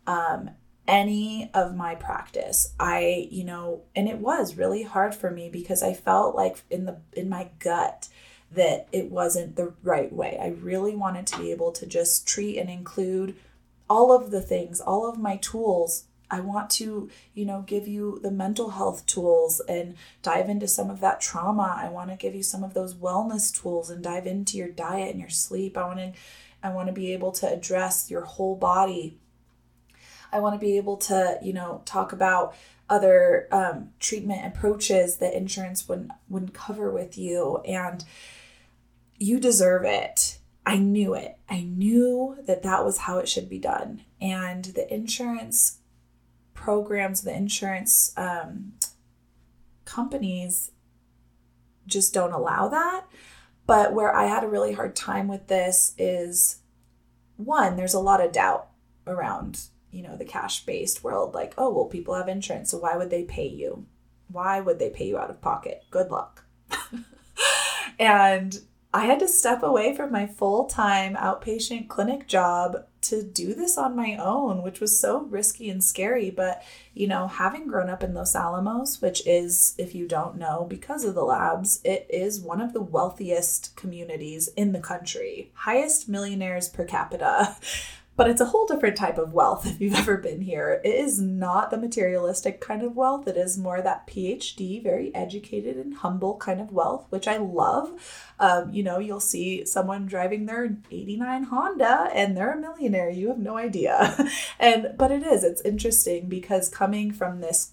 um, 0.07 0.49
any 0.87 1.51
of 1.53 1.75
my 1.75 1.95
practice. 1.95 2.73
I 2.79 3.27
you 3.29 3.43
know 3.43 3.83
and 3.95 4.09
it 4.09 4.17
was 4.17 4.57
really 4.57 4.83
hard 4.83 5.13
for 5.13 5.29
me 5.29 5.49
because 5.49 5.83
i 5.83 5.93
felt 5.93 6.35
like 6.35 6.63
in 6.71 6.85
the 6.85 6.97
in 7.13 7.29
my 7.29 7.49
gut 7.59 8.09
that 8.51 8.87
it 8.91 9.11
wasn't 9.11 9.55
the 9.55 9.73
right 9.83 10.11
way. 10.11 10.39
I 10.41 10.47
really 10.47 10.95
wanted 10.95 11.27
to 11.27 11.39
be 11.39 11.51
able 11.51 11.71
to 11.73 11.85
just 11.85 12.27
treat 12.27 12.57
and 12.57 12.69
include 12.69 13.35
all 13.87 14.11
of 14.11 14.31
the 14.31 14.41
things 14.41 14.81
all 14.81 15.07
of 15.07 15.19
my 15.19 15.37
tools 15.37 16.05
I 16.29 16.39
want 16.39 16.69
to, 16.71 17.09
you 17.33 17.45
know, 17.45 17.61
give 17.61 17.87
you 17.87 18.19
the 18.21 18.31
mental 18.31 18.71
health 18.71 19.05
tools 19.05 19.61
and 19.67 19.95
dive 20.21 20.49
into 20.49 20.67
some 20.67 20.89
of 20.89 20.99
that 21.01 21.21
trauma. 21.21 21.79
I 21.79 21.89
want 21.89 22.09
to 22.09 22.15
give 22.15 22.35
you 22.35 22.43
some 22.43 22.63
of 22.63 22.73
those 22.73 22.95
wellness 22.95 23.53
tools 23.55 23.89
and 23.89 24.03
dive 24.03 24.25
into 24.25 24.57
your 24.57 24.69
diet 24.69 25.11
and 25.11 25.19
your 25.19 25.29
sleep. 25.29 25.77
I 25.77 25.85
want 25.85 25.99
to 25.99 26.13
I 26.63 26.69
want 26.69 26.87
to 26.87 26.93
be 26.93 27.13
able 27.13 27.31
to 27.33 27.51
address 27.51 28.09
your 28.09 28.21
whole 28.21 28.55
body. 28.55 29.19
I 30.31 30.39
want 30.39 30.55
to 30.55 30.59
be 30.59 30.77
able 30.77 30.97
to, 30.97 31.37
you 31.41 31.53
know, 31.53 31.83
talk 31.85 32.11
about 32.11 32.55
other 32.89 33.47
um, 33.51 33.89
treatment 33.99 34.45
approaches 34.45 35.17
that 35.17 35.33
insurance 35.35 35.87
wouldn't 35.87 36.11
wouldn't 36.27 36.53
cover 36.53 36.91
with 36.91 37.17
you 37.17 37.57
and 37.65 38.03
you 39.17 39.39
deserve 39.39 39.85
it. 39.85 40.39
I 40.65 40.77
knew 40.77 41.13
it. 41.13 41.37
I 41.47 41.61
knew 41.61 42.37
that 42.47 42.63
that 42.63 42.83
was 42.83 42.99
how 42.99 43.19
it 43.19 43.29
should 43.29 43.49
be 43.49 43.59
done. 43.59 44.01
And 44.19 44.65
the 44.65 44.91
insurance 44.91 45.79
programs, 46.55 47.21
the 47.21 47.35
insurance 47.35 48.11
um, 48.17 48.73
companies 49.85 50.71
just 51.85 52.13
don't 52.13 52.33
allow 52.33 52.67
that. 52.69 53.05
But 53.67 53.93
where 53.93 54.15
I 54.15 54.25
had 54.25 54.43
a 54.43 54.47
really 54.47 54.73
hard 54.73 54.95
time 54.95 55.27
with 55.27 55.47
this 55.47 55.93
is 55.97 56.59
one, 57.37 57.75
there's 57.75 57.93
a 57.93 57.99
lot 57.99 58.21
of 58.21 58.31
doubt 58.31 58.67
around, 59.07 59.61
you 59.91 60.01
know, 60.01 60.15
the 60.15 60.25
cash 60.25 60.65
based 60.65 61.03
world. 61.03 61.33
Like, 61.33 61.53
oh, 61.57 61.71
well, 61.71 61.85
people 61.85 62.15
have 62.15 62.27
insurance, 62.27 62.71
so 62.71 62.79
why 62.79 62.95
would 62.97 63.09
they 63.09 63.23
pay 63.23 63.47
you? 63.47 63.85
Why 64.27 64.59
would 64.59 64.79
they 64.79 64.89
pay 64.89 65.07
you 65.07 65.17
out 65.17 65.29
of 65.29 65.41
pocket? 65.41 65.83
Good 65.91 66.11
luck. 66.11 66.45
and 67.99 68.59
I 68.93 69.05
had 69.05 69.19
to 69.19 69.27
step 69.27 69.61
away 69.61 69.95
from 69.95 70.11
my 70.11 70.25
full 70.27 70.65
time 70.65 71.15
outpatient 71.15 71.87
clinic 71.87 72.27
job 72.27 72.85
to 73.09 73.23
do 73.23 73.53
this 73.53 73.77
on 73.77 73.95
my 73.95 74.15
own, 74.17 74.61
which 74.61 74.79
was 74.79 74.99
so 74.99 75.23
risky 75.23 75.69
and 75.69 75.83
scary. 75.83 76.29
But, 76.29 76.63
you 76.93 77.07
know, 77.07 77.27
having 77.27 77.67
grown 77.67 77.89
up 77.89 78.03
in 78.03 78.13
Los 78.13 78.35
Alamos, 78.35 79.01
which 79.01 79.25
is, 79.25 79.75
if 79.77 79.95
you 79.95 80.07
don't 80.07 80.37
know, 80.37 80.65
because 80.69 81.03
of 81.03 81.15
the 81.15 81.23
labs, 81.23 81.81
it 81.83 82.07
is 82.09 82.39
one 82.39 82.61
of 82.61 82.73
the 82.73 82.81
wealthiest 82.81 83.75
communities 83.75 84.49
in 84.55 84.71
the 84.71 84.79
country, 84.79 85.51
highest 85.53 86.09
millionaires 86.09 86.69
per 86.69 86.85
capita. 86.85 87.55
but 88.15 88.29
it's 88.29 88.41
a 88.41 88.45
whole 88.45 88.65
different 88.65 88.95
type 88.95 89.17
of 89.17 89.33
wealth 89.33 89.65
if 89.65 89.81
you've 89.81 89.95
ever 89.97 90.17
been 90.17 90.41
here. 90.41 90.81
It 90.83 90.95
is 90.95 91.19
not 91.19 91.71
the 91.71 91.77
materialistic 91.77 92.61
kind 92.61 92.81
of 92.81 92.95
wealth, 92.95 93.27
it 93.27 93.37
is 93.37 93.57
more 93.57 93.81
that 93.81 94.07
PhD, 94.07 94.81
very 94.81 95.13
educated 95.13 95.77
and 95.77 95.95
humble 95.95 96.37
kind 96.37 96.61
of 96.61 96.71
wealth, 96.71 97.07
which 97.09 97.27
I 97.27 97.37
love. 97.37 97.93
Um, 98.39 98.71
you 98.71 98.83
know, 98.83 98.99
you'll 98.99 99.19
see 99.19 99.65
someone 99.65 100.05
driving 100.05 100.45
their 100.45 100.77
89 100.91 101.43
Honda 101.43 102.09
and 102.13 102.35
they're 102.35 102.53
a 102.53 102.57
millionaire. 102.59 103.09
You 103.09 103.29
have 103.29 103.39
no 103.39 103.57
idea. 103.57 104.17
and 104.59 104.95
but 104.97 105.11
it 105.11 105.23
is, 105.23 105.43
it's 105.43 105.61
interesting 105.61 106.27
because 106.27 106.69
coming 106.69 107.11
from 107.11 107.41
this 107.41 107.71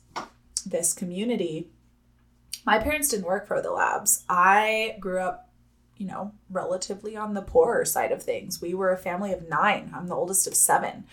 this 0.65 0.93
community, 0.93 1.69
my 2.65 2.79
parents 2.79 3.09
didn't 3.09 3.27
work 3.27 3.47
for 3.47 3.61
the 3.61 3.71
labs. 3.71 4.25
I 4.29 4.97
grew 5.01 5.19
up 5.19 5.49
you 5.97 6.07
know, 6.07 6.33
relatively 6.51 7.17
on 7.17 7.35
the 7.35 7.43
poorer 7.43 7.85
side 7.85 8.13
of 8.13 8.23
things. 8.23 8.61
We 8.61 8.75
were 8.75 8.93
a 8.93 8.99
family 8.99 9.33
of 9.33 9.49
nine. 9.49 9.93
I'm 9.95 10.09
the 10.09 10.17
oldest 10.17 10.47
of 10.47 10.55
seven. 10.55 11.05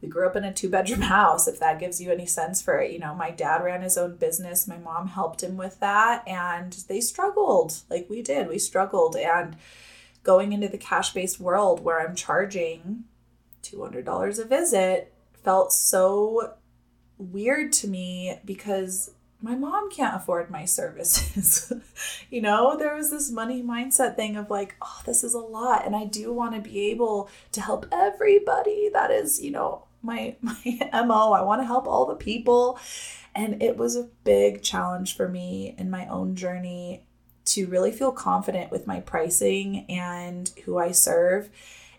We 0.00 0.08
grew 0.08 0.26
up 0.26 0.36
in 0.36 0.44
a 0.44 0.52
two 0.52 0.68
bedroom 0.68 1.00
house, 1.02 1.48
if 1.48 1.58
that 1.60 1.78
gives 1.78 2.00
you 2.00 2.10
any 2.10 2.26
sense 2.26 2.60
for 2.60 2.78
it. 2.78 2.92
You 2.92 2.98
know, 2.98 3.14
my 3.14 3.30
dad 3.30 3.62
ran 3.62 3.82
his 3.82 3.96
own 3.96 4.16
business. 4.16 4.68
My 4.68 4.78
mom 4.78 5.08
helped 5.08 5.42
him 5.42 5.56
with 5.56 5.80
that. 5.80 6.26
And 6.26 6.72
they 6.88 7.00
struggled 7.00 7.74
like 7.88 8.08
we 8.10 8.22
did. 8.22 8.48
We 8.48 8.58
struggled. 8.58 9.16
And 9.16 9.56
going 10.22 10.52
into 10.52 10.68
the 10.68 10.78
cash 10.78 11.12
based 11.12 11.40
world 11.40 11.82
where 11.82 12.00
I'm 12.00 12.14
charging 12.14 13.04
$200 13.62 14.38
a 14.38 14.44
visit 14.44 15.14
felt 15.42 15.72
so 15.72 16.54
weird 17.18 17.72
to 17.72 17.88
me 17.88 18.38
because 18.44 19.10
my 19.42 19.56
mom 19.56 19.90
can't 19.90 20.14
afford 20.14 20.50
my 20.50 20.64
services. 20.64 21.72
you 22.30 22.40
know, 22.40 22.76
there 22.76 22.94
was 22.94 23.10
this 23.10 23.30
money 23.30 23.62
mindset 23.62 24.14
thing 24.14 24.36
of 24.36 24.50
like, 24.50 24.76
oh, 24.80 25.00
this 25.04 25.24
is 25.24 25.34
a 25.34 25.38
lot. 25.38 25.84
And 25.84 25.96
I 25.96 26.04
do 26.04 26.32
want 26.32 26.54
to 26.54 26.60
be 26.60 26.90
able 26.90 27.28
to 27.50 27.60
help 27.60 27.86
everybody. 27.90 28.88
That 28.92 29.10
is, 29.10 29.42
you 29.42 29.50
know, 29.50 29.84
my 30.02 30.36
my 30.42 30.78
MO. 30.92 31.32
I 31.32 31.42
want 31.42 31.60
to 31.60 31.66
help 31.66 31.86
all 31.86 32.06
the 32.06 32.14
people. 32.14 32.78
And 33.34 33.62
it 33.62 33.76
was 33.76 33.96
a 33.96 34.08
big 34.24 34.62
challenge 34.62 35.16
for 35.16 35.28
me 35.28 35.74
in 35.76 35.90
my 35.90 36.06
own 36.06 36.36
journey 36.36 37.02
to 37.44 37.66
really 37.66 37.90
feel 37.90 38.12
confident 38.12 38.70
with 38.70 38.86
my 38.86 39.00
pricing 39.00 39.86
and 39.88 40.50
who 40.64 40.78
I 40.78 40.92
serve. 40.92 41.50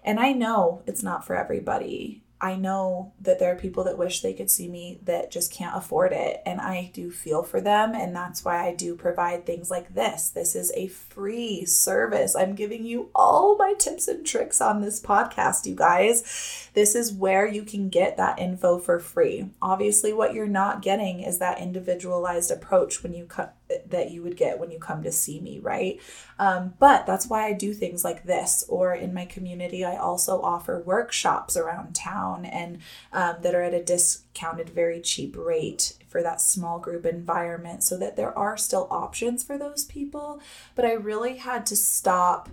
And 0.04 0.20
I 0.20 0.32
know 0.32 0.84
it's 0.86 1.04
not 1.04 1.26
for 1.26 1.36
everybody. 1.36 2.22
I 2.44 2.56
know 2.58 3.14
that 3.22 3.40
there 3.40 3.54
are 3.54 3.58
people 3.58 3.86
that 3.86 3.98
wish 3.98 4.20
they 4.20 4.34
could 4.34 4.52
see 4.52 4.68
me 4.68 5.00
that 5.06 5.32
just 5.32 5.50
can't 5.54 5.78
afford 5.78 6.12
it. 6.12 6.42
And 6.46 6.60
I 6.60 6.92
do 6.94 7.10
feel 7.10 7.42
for 7.42 7.62
them. 7.62 7.96
And 7.96 8.14
that's 8.14 8.44
why 8.44 8.68
I 8.68 8.74
do 8.74 8.98
provide 8.98 9.46
things 9.46 9.72
like 9.72 9.96
this. 9.96 10.28
This 10.28 10.54
is 10.54 10.70
a 10.76 10.88
free 10.88 11.64
service. 11.64 12.36
I'm 12.36 12.54
giving 12.54 12.84
you 12.84 13.10
all 13.16 13.56
my 13.58 13.76
tips 13.76 14.10
and 14.10 14.26
tricks 14.26 14.60
on 14.60 14.82
this 14.82 15.02
podcast, 15.02 15.66
you 15.66 15.74
guys. 15.74 16.70
This 16.74 16.96
is 16.96 17.14
where 17.14 17.48
you 17.48 17.64
can 17.64 17.88
get 17.88 18.18
that 18.18 18.40
info 18.40 18.78
for 18.78 19.00
free. 19.00 19.50
Obviously, 19.62 20.12
what 20.12 20.34
you're 20.34 20.46
not 20.46 20.82
getting 20.82 21.22
is 21.22 21.40
that 21.40 21.62
individualized 21.62 22.52
approach 22.52 23.04
when 23.04 23.14
you 23.14 23.24
cut 23.24 23.56
that 23.90 24.12
you 24.12 24.22
would 24.24 24.38
get 24.38 24.60
when 24.60 24.72
you 24.72 24.80
come 24.80 25.04
to 25.04 25.12
see 25.12 25.40
me, 25.40 25.60
right? 25.60 26.00
Um, 26.40 26.74
but 26.80 27.06
that's 27.06 27.28
why 27.28 27.46
I 27.46 27.54
do 27.54 27.74
things 27.74 28.04
like 28.04 28.24
this. 28.24 28.64
Or 28.68 28.94
in 28.94 29.14
my 29.14 29.26
community, 29.26 29.84
I 29.84 29.98
also 29.98 30.42
offer 30.42 30.80
workshops 30.80 31.56
around 31.58 31.96
town 31.96 32.46
and 32.46 32.80
um, 33.12 33.38
that 33.42 33.56
are 33.56 33.64
at 33.64 33.74
a 33.74 33.84
discounted, 33.84 34.70
very 34.70 35.02
cheap 35.02 35.36
rate 35.38 35.94
for 36.08 36.22
that 36.22 36.42
small 36.42 36.80
group 36.80 37.06
environment 37.06 37.84
so 37.84 37.98
that 37.98 38.16
there 38.16 38.38
are 38.38 38.58
still 38.58 38.88
options 38.92 39.44
for 39.44 39.58
those 39.58 39.86
people. 39.86 40.40
But 40.76 40.86
I 40.86 40.94
really 40.94 41.38
had 41.38 41.66
to 41.68 41.76
stop 41.76 42.50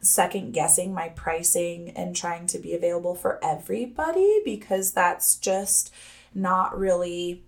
second 0.00 0.52
guessing 0.52 0.92
my 0.92 1.08
pricing 1.08 1.90
and 1.90 2.14
trying 2.14 2.46
to 2.46 2.58
be 2.58 2.74
available 2.74 3.14
for 3.14 3.42
everybody 3.42 4.40
because 4.44 4.92
that's 4.92 5.36
just 5.36 5.92
not 6.34 6.78
really 6.78 7.42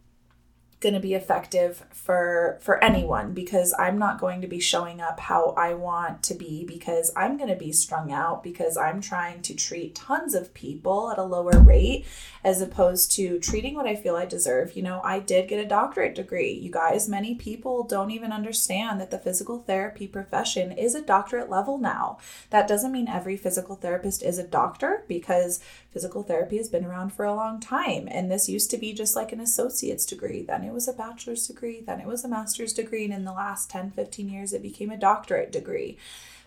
going 0.80 0.94
to 0.94 1.00
be 1.00 1.14
effective 1.14 1.84
for 1.90 2.58
for 2.60 2.82
anyone 2.84 3.32
because 3.32 3.74
I'm 3.78 3.98
not 3.98 4.20
going 4.20 4.42
to 4.42 4.46
be 4.46 4.60
showing 4.60 5.00
up 5.00 5.18
how 5.20 5.54
I 5.56 5.72
want 5.72 6.22
to 6.24 6.34
be 6.34 6.64
because 6.64 7.10
I'm 7.16 7.38
going 7.38 7.48
to 7.48 7.56
be 7.56 7.72
strung 7.72 8.12
out 8.12 8.42
because 8.42 8.76
I'm 8.76 9.00
trying 9.00 9.40
to 9.42 9.54
treat 9.54 9.94
tons 9.94 10.34
of 10.34 10.52
people 10.52 11.10
at 11.10 11.18
a 11.18 11.24
lower 11.24 11.58
rate 11.58 12.04
as 12.44 12.60
opposed 12.60 13.10
to 13.12 13.38
treating 13.38 13.74
what 13.74 13.86
I 13.86 13.96
feel 13.96 14.16
I 14.16 14.26
deserve. 14.26 14.76
You 14.76 14.82
know, 14.82 15.00
I 15.02 15.18
did 15.18 15.48
get 15.48 15.64
a 15.64 15.68
doctorate 15.68 16.14
degree. 16.14 16.52
You 16.52 16.70
guys, 16.70 17.08
many 17.08 17.34
people 17.34 17.82
don't 17.84 18.10
even 18.10 18.30
understand 18.30 19.00
that 19.00 19.10
the 19.10 19.18
physical 19.18 19.60
therapy 19.60 20.06
profession 20.06 20.72
is 20.72 20.94
a 20.94 21.02
doctorate 21.02 21.48
level 21.48 21.78
now. 21.78 22.18
That 22.50 22.68
doesn't 22.68 22.92
mean 22.92 23.08
every 23.08 23.38
physical 23.38 23.76
therapist 23.76 24.22
is 24.22 24.38
a 24.38 24.46
doctor 24.46 25.04
because 25.08 25.60
physical 25.96 26.22
therapy 26.22 26.58
has 26.58 26.68
been 26.68 26.84
around 26.84 27.10
for 27.10 27.24
a 27.24 27.34
long 27.34 27.58
time 27.58 28.06
and 28.10 28.30
this 28.30 28.50
used 28.50 28.70
to 28.70 28.76
be 28.76 28.92
just 28.92 29.16
like 29.16 29.32
an 29.32 29.40
associate's 29.40 30.04
degree 30.04 30.42
then 30.42 30.62
it 30.62 30.70
was 30.70 30.86
a 30.86 30.92
bachelor's 30.92 31.46
degree 31.46 31.80
then 31.80 32.00
it 32.00 32.06
was 32.06 32.22
a 32.22 32.28
master's 32.28 32.74
degree 32.74 33.06
and 33.06 33.14
in 33.14 33.24
the 33.24 33.32
last 33.32 33.70
10 33.70 33.92
15 33.92 34.28
years 34.28 34.52
it 34.52 34.60
became 34.60 34.90
a 34.90 34.98
doctorate 34.98 35.50
degree 35.50 35.96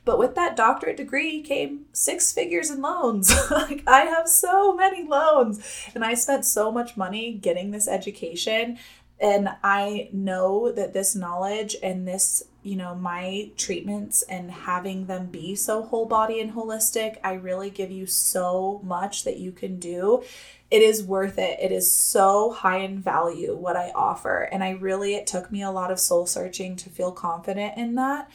but 0.06 0.20
with 0.20 0.36
that 0.36 0.56
doctorate 0.56 0.98
degree 0.98 1.42
came 1.42 1.86
six 1.94 2.32
figures 2.32 2.70
in 2.70 2.82
loans. 2.82 3.32
like 3.52 3.84
I 3.86 4.02
have 4.02 4.28
so 4.28 4.74
many 4.74 5.04
loans 5.04 5.60
and 5.94 6.04
I 6.04 6.14
spent 6.14 6.46
so 6.46 6.72
much 6.72 6.98
money 6.98 7.34
getting 7.34 7.72
this 7.72 7.88
education 7.88 8.80
and 9.20 9.50
I 9.64 10.10
know 10.14 10.72
that 10.72 10.94
this 10.94 11.16
knowledge 11.16 11.76
and 11.84 12.08
this, 12.08 12.44
you 12.64 12.78
know, 12.78 12.96
my 12.96 13.52
treatments 13.58 14.22
and 14.24 14.50
having 14.50 15.08
them 15.08 15.28
be 15.28 15.56
so 15.56 15.84
whole 15.84 16.06
body 16.06 16.40
and 16.40 16.54
holistic, 16.54 17.18
I 17.24 17.34
really 17.34 17.70
give 17.70 17.92
you 17.92 18.06
so 18.06 18.80
much 18.84 19.26
that 19.26 19.38
you 19.38 19.52
can 19.52 19.78
do. 19.78 20.24
It 20.72 20.82
is 20.82 21.04
worth 21.04 21.38
it. 21.38 21.60
It 21.60 21.72
is 21.72 21.92
so 21.92 22.52
high 22.52 22.78
in 22.78 23.00
value 23.00 23.56
what 23.56 23.76
I 23.76 23.92
offer. 23.94 24.44
And 24.44 24.64
I 24.64 24.72
really, 24.72 25.16
it 25.16 25.28
took 25.28 25.52
me 25.52 25.64
a 25.64 25.72
lot 25.72 25.92
of 25.92 26.00
soul 26.00 26.26
searching 26.26 26.78
to 26.78 26.90
feel 26.90 27.12
confident 27.12 27.78
in 27.78 27.96
that. 27.96 28.30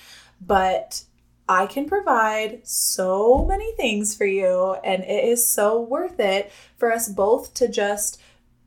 But 0.44 1.04
I 1.48 1.66
can 1.66 1.86
provide 1.86 2.66
so 2.66 3.44
many 3.44 3.72
things 3.72 4.16
for 4.16 4.24
you, 4.24 4.76
and 4.82 5.02
it 5.04 5.24
is 5.24 5.46
so 5.46 5.80
worth 5.80 6.18
it 6.18 6.50
for 6.76 6.90
us 6.90 7.08
both 7.08 7.52
to 7.54 7.68
just 7.68 8.18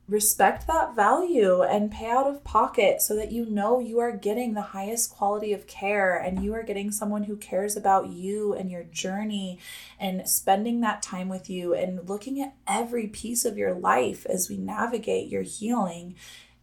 respect 0.08 0.66
that 0.66 0.96
value 0.96 1.62
and 1.62 1.90
pay 1.90 2.08
out 2.08 2.26
of 2.26 2.42
pocket 2.42 3.02
so 3.02 3.14
that 3.14 3.30
you 3.30 3.44
know 3.44 3.78
you 3.78 3.98
are 3.98 4.10
getting 4.10 4.54
the 4.54 4.62
highest 4.62 5.10
quality 5.10 5.52
of 5.52 5.66
care 5.66 6.16
and 6.16 6.42
you 6.42 6.54
are 6.54 6.62
getting 6.62 6.90
someone 6.90 7.24
who 7.24 7.36
cares 7.36 7.76
about 7.76 8.08
you 8.08 8.54
and 8.54 8.70
your 8.70 8.84
journey 8.84 9.58
and 10.00 10.26
spending 10.26 10.80
that 10.80 11.02
time 11.02 11.28
with 11.28 11.50
you 11.50 11.74
and 11.74 12.08
looking 12.08 12.40
at 12.40 12.54
every 12.66 13.06
piece 13.06 13.44
of 13.44 13.58
your 13.58 13.74
life 13.74 14.24
as 14.26 14.48
we 14.48 14.56
navigate 14.56 15.28
your 15.28 15.42
healing. 15.42 16.14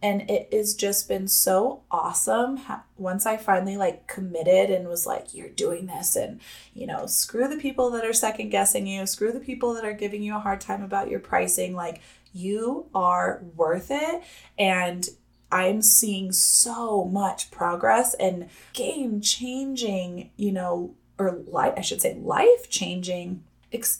And 0.01 0.29
it 0.29 0.49
has 0.51 0.73
just 0.73 1.07
been 1.07 1.27
so 1.27 1.81
awesome. 1.89 2.59
Once 2.97 3.25
i 3.25 3.37
finally 3.37 3.77
like 3.77 4.07
committed 4.07 4.69
and 4.69 4.87
was 4.87 5.05
like 5.05 5.33
you're 5.33 5.49
doing 5.49 5.87
this 5.87 6.15
and 6.15 6.39
you 6.73 6.85
know 6.85 7.05
screw 7.07 7.47
the 7.47 7.57
people 7.57 7.89
that 7.91 8.05
are 8.05 8.13
second 8.13 8.49
guessing 8.49 8.87
you. 8.87 9.05
Screw 9.05 9.31
the 9.31 9.39
people 9.39 9.73
that 9.75 9.85
are 9.85 9.93
giving 9.93 10.21
you 10.21 10.35
a 10.35 10.39
hard 10.39 10.61
time 10.61 10.83
about 10.83 11.09
your 11.09 11.19
pricing. 11.19 11.75
Like 11.75 12.01
you 12.35 12.87
are 12.93 13.41
worth 13.55 13.87
it. 13.89 14.23
And 14.57 15.07
I'm 15.51 15.81
seeing 15.81 16.31
so 16.31 17.05
much 17.05 17.49
progress 17.49 18.13
and 18.15 18.49
game 18.73 19.21
changing, 19.21 20.31
you 20.35 20.51
know, 20.51 20.95
or 21.17 21.31
life, 21.47 21.73
I 21.77 21.81
should 21.81 22.01
say, 22.01 22.15
life 22.15 22.69
changing 22.69 23.43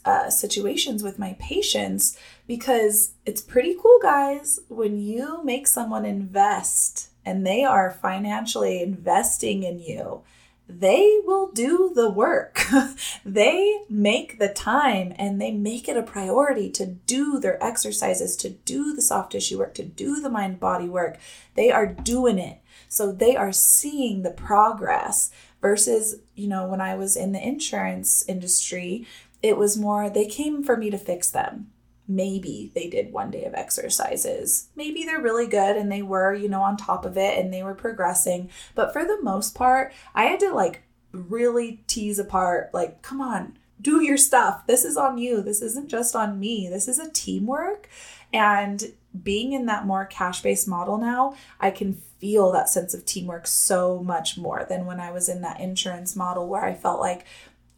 uh, 0.06 0.30
situations 0.30 1.04
with 1.04 1.20
my 1.20 1.36
patients 1.40 2.18
because 2.48 3.12
it's 3.26 3.42
pretty 3.42 3.76
cool, 3.82 4.00
guys, 4.02 4.60
when 4.70 5.00
you 5.00 5.44
make 5.44 5.68
someone 5.68 6.06
invest 6.06 7.10
and 7.26 7.46
they 7.46 7.64
are 7.64 7.92
financially 7.92 8.82
investing 8.82 9.64
in 9.64 9.80
you 9.80 10.24
they 10.68 11.20
will 11.24 11.52
do 11.52 11.92
the 11.94 12.10
work. 12.10 12.66
they 13.26 13.82
make 13.90 14.40
the 14.40 14.50
time 14.50 15.14
and 15.18 15.40
they 15.40 15.52
make 15.52 15.88
it 15.88 15.98
a 15.98 16.04
priority 16.04 16.70
to 16.72 16.86
do 16.86 17.40
their 17.40 17.64
exercises, 17.64 18.36
to 18.38 18.50
do 18.50 18.94
the 18.94 19.02
soft 19.02 19.32
tissue 19.34 19.60
work, 19.60 19.74
to 19.76 19.84
do 19.84 20.20
the 20.20 20.30
mind 20.30 20.60
body 20.60 20.90
work. 20.90 21.18
They 21.54 21.72
are 21.72 21.86
doing 21.86 22.40
it. 22.40 22.62
So 22.90 23.12
they 23.12 23.36
are 23.36 23.52
seeing 23.52 24.24
the 24.24 24.32
progress 24.32 25.32
versus, 25.62 26.16
you 26.34 26.48
know, 26.48 26.68
when 26.68 26.82
I 26.82 26.96
was 26.96 27.16
in 27.16 27.32
the 27.32 27.46
insurance 27.46 28.24
industry, 28.28 29.08
it 29.44 29.58
was 29.58 29.78
more 29.78 30.10
they 30.10 30.26
came 30.26 30.64
for 30.64 30.76
me 30.76 30.90
to 30.90 30.98
fix 30.98 31.30
them 31.30 31.72
maybe 32.08 32.72
they 32.76 32.88
did 32.88 33.12
one 33.12 33.32
day 33.32 33.46
of 33.46 33.54
exercises. 33.54 34.70
Maybe 34.76 35.04
they're 35.04 35.22
really 35.22 35.48
good 35.48 35.76
and 35.76 35.92
they 35.92 36.02
were, 36.02 36.34
you 36.34 36.50
know, 36.50 36.62
on 36.62 36.78
top 36.78 37.06
of 37.06 37.18
it 37.18 37.38
and 37.38 37.54
they 37.54 37.64
were 37.64 37.76
progressing. 37.76 38.50
But 38.76 38.94
for 38.94 39.04
the 39.04 39.22
most 39.22 39.56
part, 39.56 39.94
I 40.14 40.26
had 40.26 40.40
to 40.42 40.54
like 40.54 40.84
really 41.12 41.84
tease 41.88 42.20
apart, 42.20 42.70
like, 42.74 43.02
come 43.02 43.22
on, 43.22 43.58
do 43.82 44.02
your 44.02 44.18
stuff. 44.18 44.68
This 44.68 44.86
is 44.86 44.98
on 44.98 45.18
you. 45.18 45.42
This 45.42 45.62
isn't 45.62 45.90
just 45.90 46.16
on 46.16 46.40
me. 46.40 46.70
This 46.70 46.88
is 46.88 47.00
a 47.00 47.12
teamwork. 47.12 47.90
And 48.34 48.94
being 49.24 49.54
in 49.54 49.66
that 49.68 49.86
more 49.86 50.06
cash 50.06 50.42
based 50.42 50.68
model 50.68 50.98
now, 50.98 51.36
I 51.60 51.72
can 51.72 52.02
feel 52.20 52.52
that 52.52 52.70
sense 52.70 52.94
of 52.94 53.06
teamwork 53.06 53.48
so 53.48 54.00
much 54.00 54.38
more 54.38 54.66
than 54.68 54.86
when 54.86 55.00
I 55.00 55.12
was 55.12 55.30
in 55.30 55.42
that 55.42 55.60
insurance 55.60 56.16
model 56.16 56.48
where 56.48 56.66
I 56.66 56.74
felt 56.74 57.00
like 57.00 57.26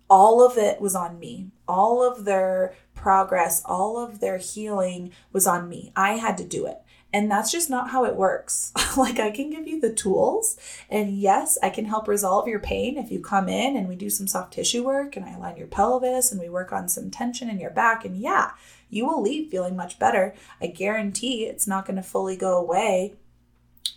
all 0.09 0.45
of 0.45 0.57
it 0.57 0.79
was 0.79 0.95
on 0.95 1.19
me. 1.19 1.51
All 1.67 2.01
of 2.01 2.25
their 2.25 2.73
progress, 2.97 3.62
all 3.63 3.97
of 3.97 4.19
their 4.19 4.38
healing 4.38 5.12
was 5.31 5.47
on 5.47 5.69
me. 5.69 5.91
I 5.95 6.13
had 6.13 6.38
to 6.39 6.43
do 6.43 6.65
it. 6.65 6.81
And 7.13 7.31
that's 7.31 7.51
just 7.51 7.69
not 7.69 7.91
how 7.91 8.03
it 8.03 8.17
works. 8.17 8.73
like, 8.97 9.17
I 9.19 9.31
can 9.31 9.49
give 9.49 9.65
you 9.65 9.79
the 9.79 9.93
tools, 9.93 10.57
and 10.89 11.17
yes, 11.17 11.57
I 11.63 11.69
can 11.69 11.86
help 11.86 12.07
resolve 12.07 12.47
your 12.47 12.60
pain 12.60 12.97
if 12.97 13.12
you 13.12 13.21
come 13.21 13.47
in 13.47 13.77
and 13.77 13.88
we 13.88 13.95
do 13.95 14.10
some 14.10 14.27
soft 14.27 14.53
tissue 14.53 14.83
work 14.83 15.15
and 15.15 15.25
I 15.25 15.31
align 15.31 15.55
your 15.55 15.67
pelvis 15.67 16.31
and 16.31 16.41
we 16.41 16.49
work 16.49 16.73
on 16.73 16.89
some 16.89 17.10
tension 17.10 17.49
in 17.49 17.60
your 17.60 17.69
back. 17.69 18.03
And 18.03 18.17
yeah, 18.17 18.51
you 18.89 19.05
will 19.05 19.21
leave 19.21 19.49
feeling 19.49 19.75
much 19.75 19.99
better. 19.99 20.36
I 20.62 20.67
guarantee 20.67 21.45
it's 21.45 21.67
not 21.67 21.86
going 21.86 21.95
to 21.95 22.03
fully 22.03 22.36
go 22.36 22.57
away 22.57 23.15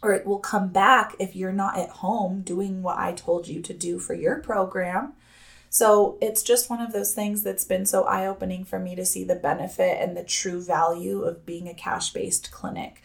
or 0.02 0.12
it 0.12 0.26
will 0.26 0.38
come 0.38 0.68
back 0.68 1.14
if 1.18 1.36
you're 1.36 1.52
not 1.52 1.78
at 1.78 1.90
home 1.90 2.42
doing 2.42 2.82
what 2.82 2.98
I 2.98 3.12
told 3.12 3.48
you 3.48 3.60
to 3.62 3.74
do 3.74 3.98
for 3.98 4.14
your 4.14 4.36
program. 4.38 5.14
So 5.72 6.18
it's 6.20 6.42
just 6.42 6.68
one 6.68 6.80
of 6.80 6.92
those 6.92 7.14
things 7.14 7.44
that's 7.44 7.64
been 7.64 7.86
so 7.86 8.02
eye 8.02 8.26
opening 8.26 8.64
for 8.64 8.80
me 8.80 8.96
to 8.96 9.06
see 9.06 9.22
the 9.22 9.36
benefit 9.36 9.98
and 10.00 10.16
the 10.16 10.24
true 10.24 10.60
value 10.60 11.22
of 11.22 11.46
being 11.46 11.68
a 11.68 11.74
cash 11.74 12.12
based 12.12 12.50
clinic. 12.50 13.00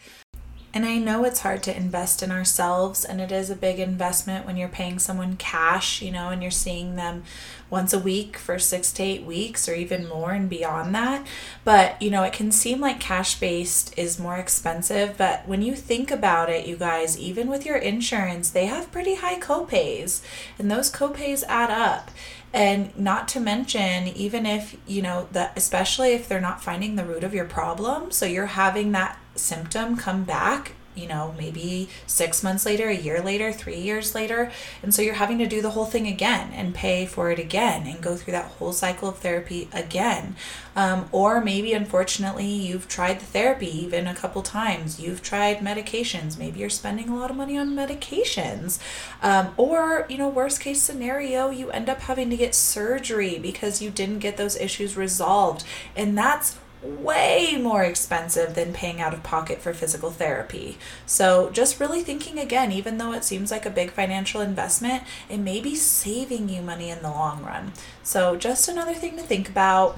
And 0.76 0.84
I 0.84 0.98
know 0.98 1.24
it's 1.24 1.40
hard 1.40 1.62
to 1.62 1.74
invest 1.74 2.22
in 2.22 2.30
ourselves, 2.30 3.02
and 3.02 3.18
it 3.18 3.32
is 3.32 3.48
a 3.48 3.56
big 3.56 3.78
investment 3.78 4.44
when 4.44 4.58
you're 4.58 4.68
paying 4.68 4.98
someone 4.98 5.36
cash, 5.36 6.02
you 6.02 6.10
know, 6.10 6.28
and 6.28 6.42
you're 6.42 6.50
seeing 6.50 6.96
them 6.96 7.24
once 7.70 7.94
a 7.94 7.98
week 7.98 8.36
for 8.36 8.58
six 8.58 8.92
to 8.92 9.02
eight 9.02 9.22
weeks 9.22 9.70
or 9.70 9.74
even 9.74 10.06
more 10.06 10.32
and 10.32 10.50
beyond 10.50 10.94
that. 10.94 11.26
But, 11.64 12.02
you 12.02 12.10
know, 12.10 12.24
it 12.24 12.34
can 12.34 12.52
seem 12.52 12.78
like 12.78 13.00
cash 13.00 13.40
based 13.40 13.98
is 13.98 14.18
more 14.18 14.36
expensive, 14.36 15.16
but 15.16 15.48
when 15.48 15.62
you 15.62 15.74
think 15.74 16.10
about 16.10 16.50
it, 16.50 16.66
you 16.66 16.76
guys, 16.76 17.18
even 17.18 17.48
with 17.48 17.64
your 17.64 17.78
insurance, 17.78 18.50
they 18.50 18.66
have 18.66 18.92
pretty 18.92 19.14
high 19.14 19.40
copays, 19.40 20.20
and 20.58 20.70
those 20.70 20.92
copays 20.92 21.42
add 21.48 21.70
up 21.70 22.10
and 22.52 22.94
not 22.98 23.28
to 23.28 23.40
mention 23.40 24.08
even 24.08 24.46
if 24.46 24.76
you 24.86 25.02
know 25.02 25.26
that 25.32 25.52
especially 25.56 26.12
if 26.12 26.28
they're 26.28 26.40
not 26.40 26.62
finding 26.62 26.94
the 26.94 27.04
root 27.04 27.24
of 27.24 27.34
your 27.34 27.44
problem 27.44 28.10
so 28.12 28.24
you're 28.24 28.46
having 28.46 28.92
that 28.92 29.18
symptom 29.38 29.96
come 29.96 30.24
back 30.24 30.72
you 30.96 31.06
know, 31.06 31.34
maybe 31.38 31.88
six 32.06 32.42
months 32.42 32.64
later, 32.64 32.88
a 32.88 32.96
year 32.96 33.20
later, 33.20 33.52
three 33.52 33.76
years 33.76 34.14
later. 34.14 34.50
And 34.82 34.94
so 34.94 35.02
you're 35.02 35.14
having 35.14 35.38
to 35.38 35.46
do 35.46 35.60
the 35.60 35.70
whole 35.70 35.84
thing 35.84 36.06
again 36.08 36.52
and 36.54 36.74
pay 36.74 37.06
for 37.06 37.30
it 37.30 37.38
again 37.38 37.86
and 37.86 38.00
go 38.00 38.16
through 38.16 38.32
that 38.32 38.46
whole 38.52 38.72
cycle 38.72 39.10
of 39.10 39.18
therapy 39.18 39.68
again. 39.72 40.36
Um, 40.74 41.08
or 41.12 41.40
maybe, 41.40 41.74
unfortunately, 41.74 42.46
you've 42.46 42.88
tried 42.88 43.20
the 43.20 43.26
therapy 43.26 43.66
even 43.66 44.06
a 44.06 44.14
couple 44.14 44.42
times. 44.42 44.98
You've 44.98 45.22
tried 45.22 45.58
medications. 45.58 46.38
Maybe 46.38 46.60
you're 46.60 46.70
spending 46.70 47.08
a 47.08 47.16
lot 47.16 47.30
of 47.30 47.36
money 47.36 47.58
on 47.58 47.76
medications. 47.76 48.78
Um, 49.22 49.52
or, 49.56 50.06
you 50.08 50.18
know, 50.18 50.28
worst 50.28 50.60
case 50.60 50.82
scenario, 50.82 51.50
you 51.50 51.70
end 51.70 51.88
up 51.88 52.00
having 52.00 52.30
to 52.30 52.36
get 52.36 52.54
surgery 52.54 53.38
because 53.38 53.82
you 53.82 53.90
didn't 53.90 54.20
get 54.20 54.38
those 54.38 54.56
issues 54.56 54.96
resolved. 54.96 55.64
And 55.94 56.16
that's 56.16 56.56
way 56.82 57.58
more 57.60 57.82
expensive 57.82 58.54
than 58.54 58.72
paying 58.72 59.00
out 59.00 59.14
of 59.14 59.22
pocket 59.22 59.60
for 59.60 59.72
physical 59.72 60.10
therapy. 60.10 60.78
So, 61.04 61.50
just 61.50 61.80
really 61.80 62.02
thinking 62.02 62.38
again, 62.38 62.72
even 62.72 62.98
though 62.98 63.12
it 63.12 63.24
seems 63.24 63.50
like 63.50 63.66
a 63.66 63.70
big 63.70 63.90
financial 63.90 64.40
investment, 64.40 65.02
it 65.28 65.38
may 65.38 65.60
be 65.60 65.74
saving 65.74 66.48
you 66.48 66.62
money 66.62 66.90
in 66.90 67.02
the 67.02 67.10
long 67.10 67.42
run. 67.44 67.72
So, 68.02 68.36
just 68.36 68.68
another 68.68 68.94
thing 68.94 69.16
to 69.16 69.22
think 69.22 69.48
about. 69.48 69.96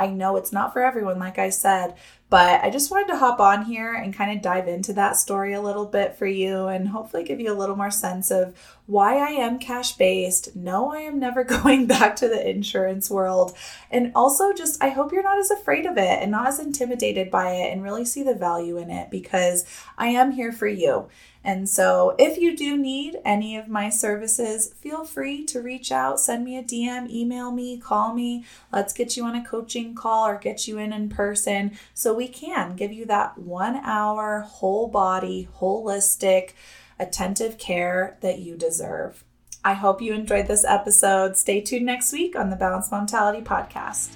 I 0.00 0.06
know 0.06 0.36
it's 0.36 0.50
not 0.50 0.72
for 0.72 0.82
everyone, 0.82 1.18
like 1.18 1.38
I 1.38 1.50
said, 1.50 1.94
But 2.30 2.62
I 2.62 2.70
just 2.70 2.92
wanted 2.92 3.08
to 3.08 3.18
hop 3.18 3.40
on 3.40 3.64
here 3.64 3.92
and 3.92 4.14
kind 4.14 4.30
of 4.34 4.40
dive 4.40 4.68
into 4.68 4.92
that 4.92 5.16
story 5.16 5.52
a 5.52 5.60
little 5.60 5.84
bit 5.84 6.16
for 6.16 6.26
you 6.26 6.68
and 6.68 6.88
hopefully 6.88 7.24
give 7.24 7.40
you 7.40 7.52
a 7.52 7.58
little 7.58 7.74
more 7.74 7.90
sense 7.90 8.30
of 8.30 8.56
why 8.86 9.16
I 9.16 9.30
am 9.32 9.58
cash 9.58 9.96
based. 9.96 10.54
No, 10.54 10.92
I 10.92 11.00
am 11.00 11.18
never 11.18 11.42
going 11.56 11.86
back 11.86 12.14
to 12.16 12.28
the 12.28 12.48
insurance 12.48 13.10
world. 13.10 13.56
And 13.90 14.12
also, 14.14 14.52
just 14.52 14.82
I 14.82 14.90
hope 14.90 15.12
you're 15.12 15.24
not 15.24 15.40
as 15.40 15.50
afraid 15.50 15.86
of 15.86 15.98
it 15.98 16.22
and 16.22 16.30
not 16.30 16.46
as 16.46 16.60
intimidated 16.60 17.30
by 17.30 17.50
it 17.50 17.72
and 17.72 17.82
really 17.82 18.04
see 18.04 18.22
the 18.22 18.34
value 18.34 18.78
in 18.78 18.90
it 18.90 19.10
because 19.10 19.66
I 19.98 20.06
am 20.08 20.30
here 20.30 20.52
for 20.52 20.68
you. 20.68 21.08
And 21.42 21.68
so, 21.68 22.14
if 22.18 22.36
you 22.36 22.54
do 22.54 22.76
need 22.76 23.16
any 23.24 23.56
of 23.56 23.66
my 23.66 23.88
services, 23.88 24.74
feel 24.74 25.04
free 25.04 25.44
to 25.46 25.62
reach 25.62 25.90
out, 25.90 26.20
send 26.20 26.44
me 26.44 26.58
a 26.58 26.62
DM, 26.62 27.08
email 27.10 27.50
me, 27.50 27.78
call 27.78 28.12
me. 28.12 28.44
Let's 28.70 28.92
get 28.92 29.16
you 29.16 29.24
on 29.24 29.34
a 29.34 29.44
coaching 29.44 29.94
call 29.94 30.26
or 30.26 30.36
get 30.36 30.68
you 30.68 30.76
in 30.76 30.92
in 30.92 31.08
person 31.08 31.78
so 31.94 32.12
we 32.12 32.28
can 32.28 32.76
give 32.76 32.92
you 32.92 33.06
that 33.06 33.38
one 33.38 33.76
hour, 33.76 34.40
whole 34.40 34.88
body, 34.88 35.48
holistic, 35.60 36.50
attentive 36.98 37.56
care 37.56 38.18
that 38.20 38.40
you 38.40 38.56
deserve. 38.56 39.24
I 39.64 39.74
hope 39.74 40.02
you 40.02 40.12
enjoyed 40.12 40.46
this 40.46 40.64
episode. 40.64 41.36
Stay 41.36 41.60
tuned 41.62 41.86
next 41.86 42.12
week 42.12 42.36
on 42.36 42.50
the 42.50 42.56
Balanced 42.56 42.90
Momtality 42.90 43.42
podcast. 43.42 44.14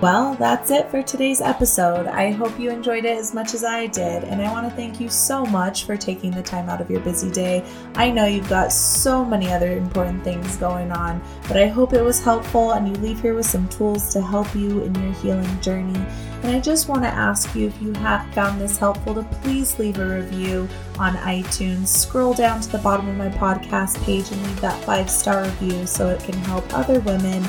Well, 0.00 0.34
that's 0.34 0.70
it 0.70 0.88
for 0.92 1.02
today's 1.02 1.40
episode. 1.40 2.06
I 2.06 2.30
hope 2.30 2.56
you 2.56 2.70
enjoyed 2.70 3.04
it 3.04 3.18
as 3.18 3.34
much 3.34 3.52
as 3.52 3.64
I 3.64 3.88
did, 3.88 4.22
and 4.22 4.40
I 4.40 4.52
want 4.52 4.68
to 4.68 4.76
thank 4.76 5.00
you 5.00 5.08
so 5.08 5.44
much 5.44 5.86
for 5.86 5.96
taking 5.96 6.30
the 6.30 6.42
time 6.42 6.68
out 6.68 6.80
of 6.80 6.88
your 6.88 7.00
busy 7.00 7.32
day. 7.32 7.64
I 7.96 8.08
know 8.08 8.24
you've 8.24 8.48
got 8.48 8.72
so 8.72 9.24
many 9.24 9.50
other 9.50 9.76
important 9.76 10.22
things 10.22 10.56
going 10.56 10.92
on, 10.92 11.20
but 11.48 11.56
I 11.56 11.66
hope 11.66 11.94
it 11.94 12.02
was 12.02 12.22
helpful 12.22 12.72
and 12.72 12.86
you 12.86 12.94
leave 13.02 13.20
here 13.20 13.34
with 13.34 13.46
some 13.46 13.68
tools 13.70 14.12
to 14.12 14.20
help 14.20 14.54
you 14.54 14.82
in 14.82 14.94
your 15.02 15.12
healing 15.14 15.60
journey. 15.60 15.98
And 16.44 16.54
I 16.54 16.60
just 16.60 16.88
want 16.88 17.02
to 17.02 17.08
ask 17.08 17.52
you 17.56 17.66
if 17.66 17.82
you 17.82 17.92
have 17.94 18.32
found 18.32 18.60
this 18.60 18.78
helpful 18.78 19.16
to 19.16 19.24
please 19.42 19.80
leave 19.80 19.98
a 19.98 20.06
review 20.06 20.68
on 21.00 21.14
iTunes. 21.14 21.88
Scroll 21.88 22.34
down 22.34 22.60
to 22.60 22.70
the 22.70 22.78
bottom 22.78 23.08
of 23.08 23.16
my 23.16 23.30
podcast 23.30 24.00
page 24.04 24.30
and 24.30 24.40
leave 24.46 24.60
that 24.60 24.80
five 24.84 25.10
star 25.10 25.42
review 25.42 25.84
so 25.88 26.08
it 26.08 26.22
can 26.22 26.34
help 26.34 26.72
other 26.72 27.00
women 27.00 27.42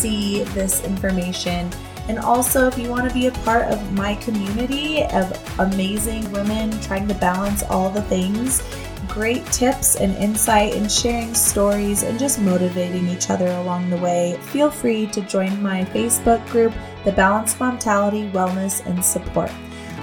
see 0.00 0.42
this 0.54 0.84
information. 0.84 1.70
And 2.08 2.18
also, 2.18 2.66
if 2.66 2.78
you 2.78 2.88
want 2.88 3.08
to 3.08 3.14
be 3.14 3.26
a 3.26 3.32
part 3.44 3.66
of 3.66 3.92
my 3.92 4.14
community 4.16 5.04
of 5.04 5.60
amazing 5.60 6.30
women 6.32 6.70
trying 6.80 7.06
to 7.08 7.14
balance 7.14 7.62
all 7.62 7.90
the 7.90 8.02
things, 8.02 8.62
great 9.08 9.44
tips 9.46 9.96
and 9.96 10.16
insight 10.16 10.74
and 10.74 10.90
sharing 10.90 11.34
stories 11.34 12.02
and 12.02 12.18
just 12.18 12.40
motivating 12.40 13.08
each 13.08 13.30
other 13.30 13.48
along 13.48 13.90
the 13.90 13.96
way, 13.98 14.38
feel 14.42 14.70
free 14.70 15.06
to 15.08 15.20
join 15.22 15.62
my 15.62 15.84
Facebook 15.86 16.44
group, 16.48 16.72
The 17.04 17.12
Balanced 17.12 17.58
Momtality 17.58 18.30
Wellness 18.32 18.84
and 18.86 19.04
Support. 19.04 19.50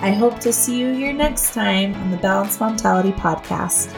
I 0.01 0.11
hope 0.11 0.39
to 0.41 0.53
see 0.53 0.77
you 0.77 0.93
here 0.93 1.13
next 1.13 1.53
time 1.53 1.95
on 1.95 2.11
the 2.11 2.17
Balanced 2.17 2.59
Momtality 2.59 3.13
Podcast. 3.15 3.93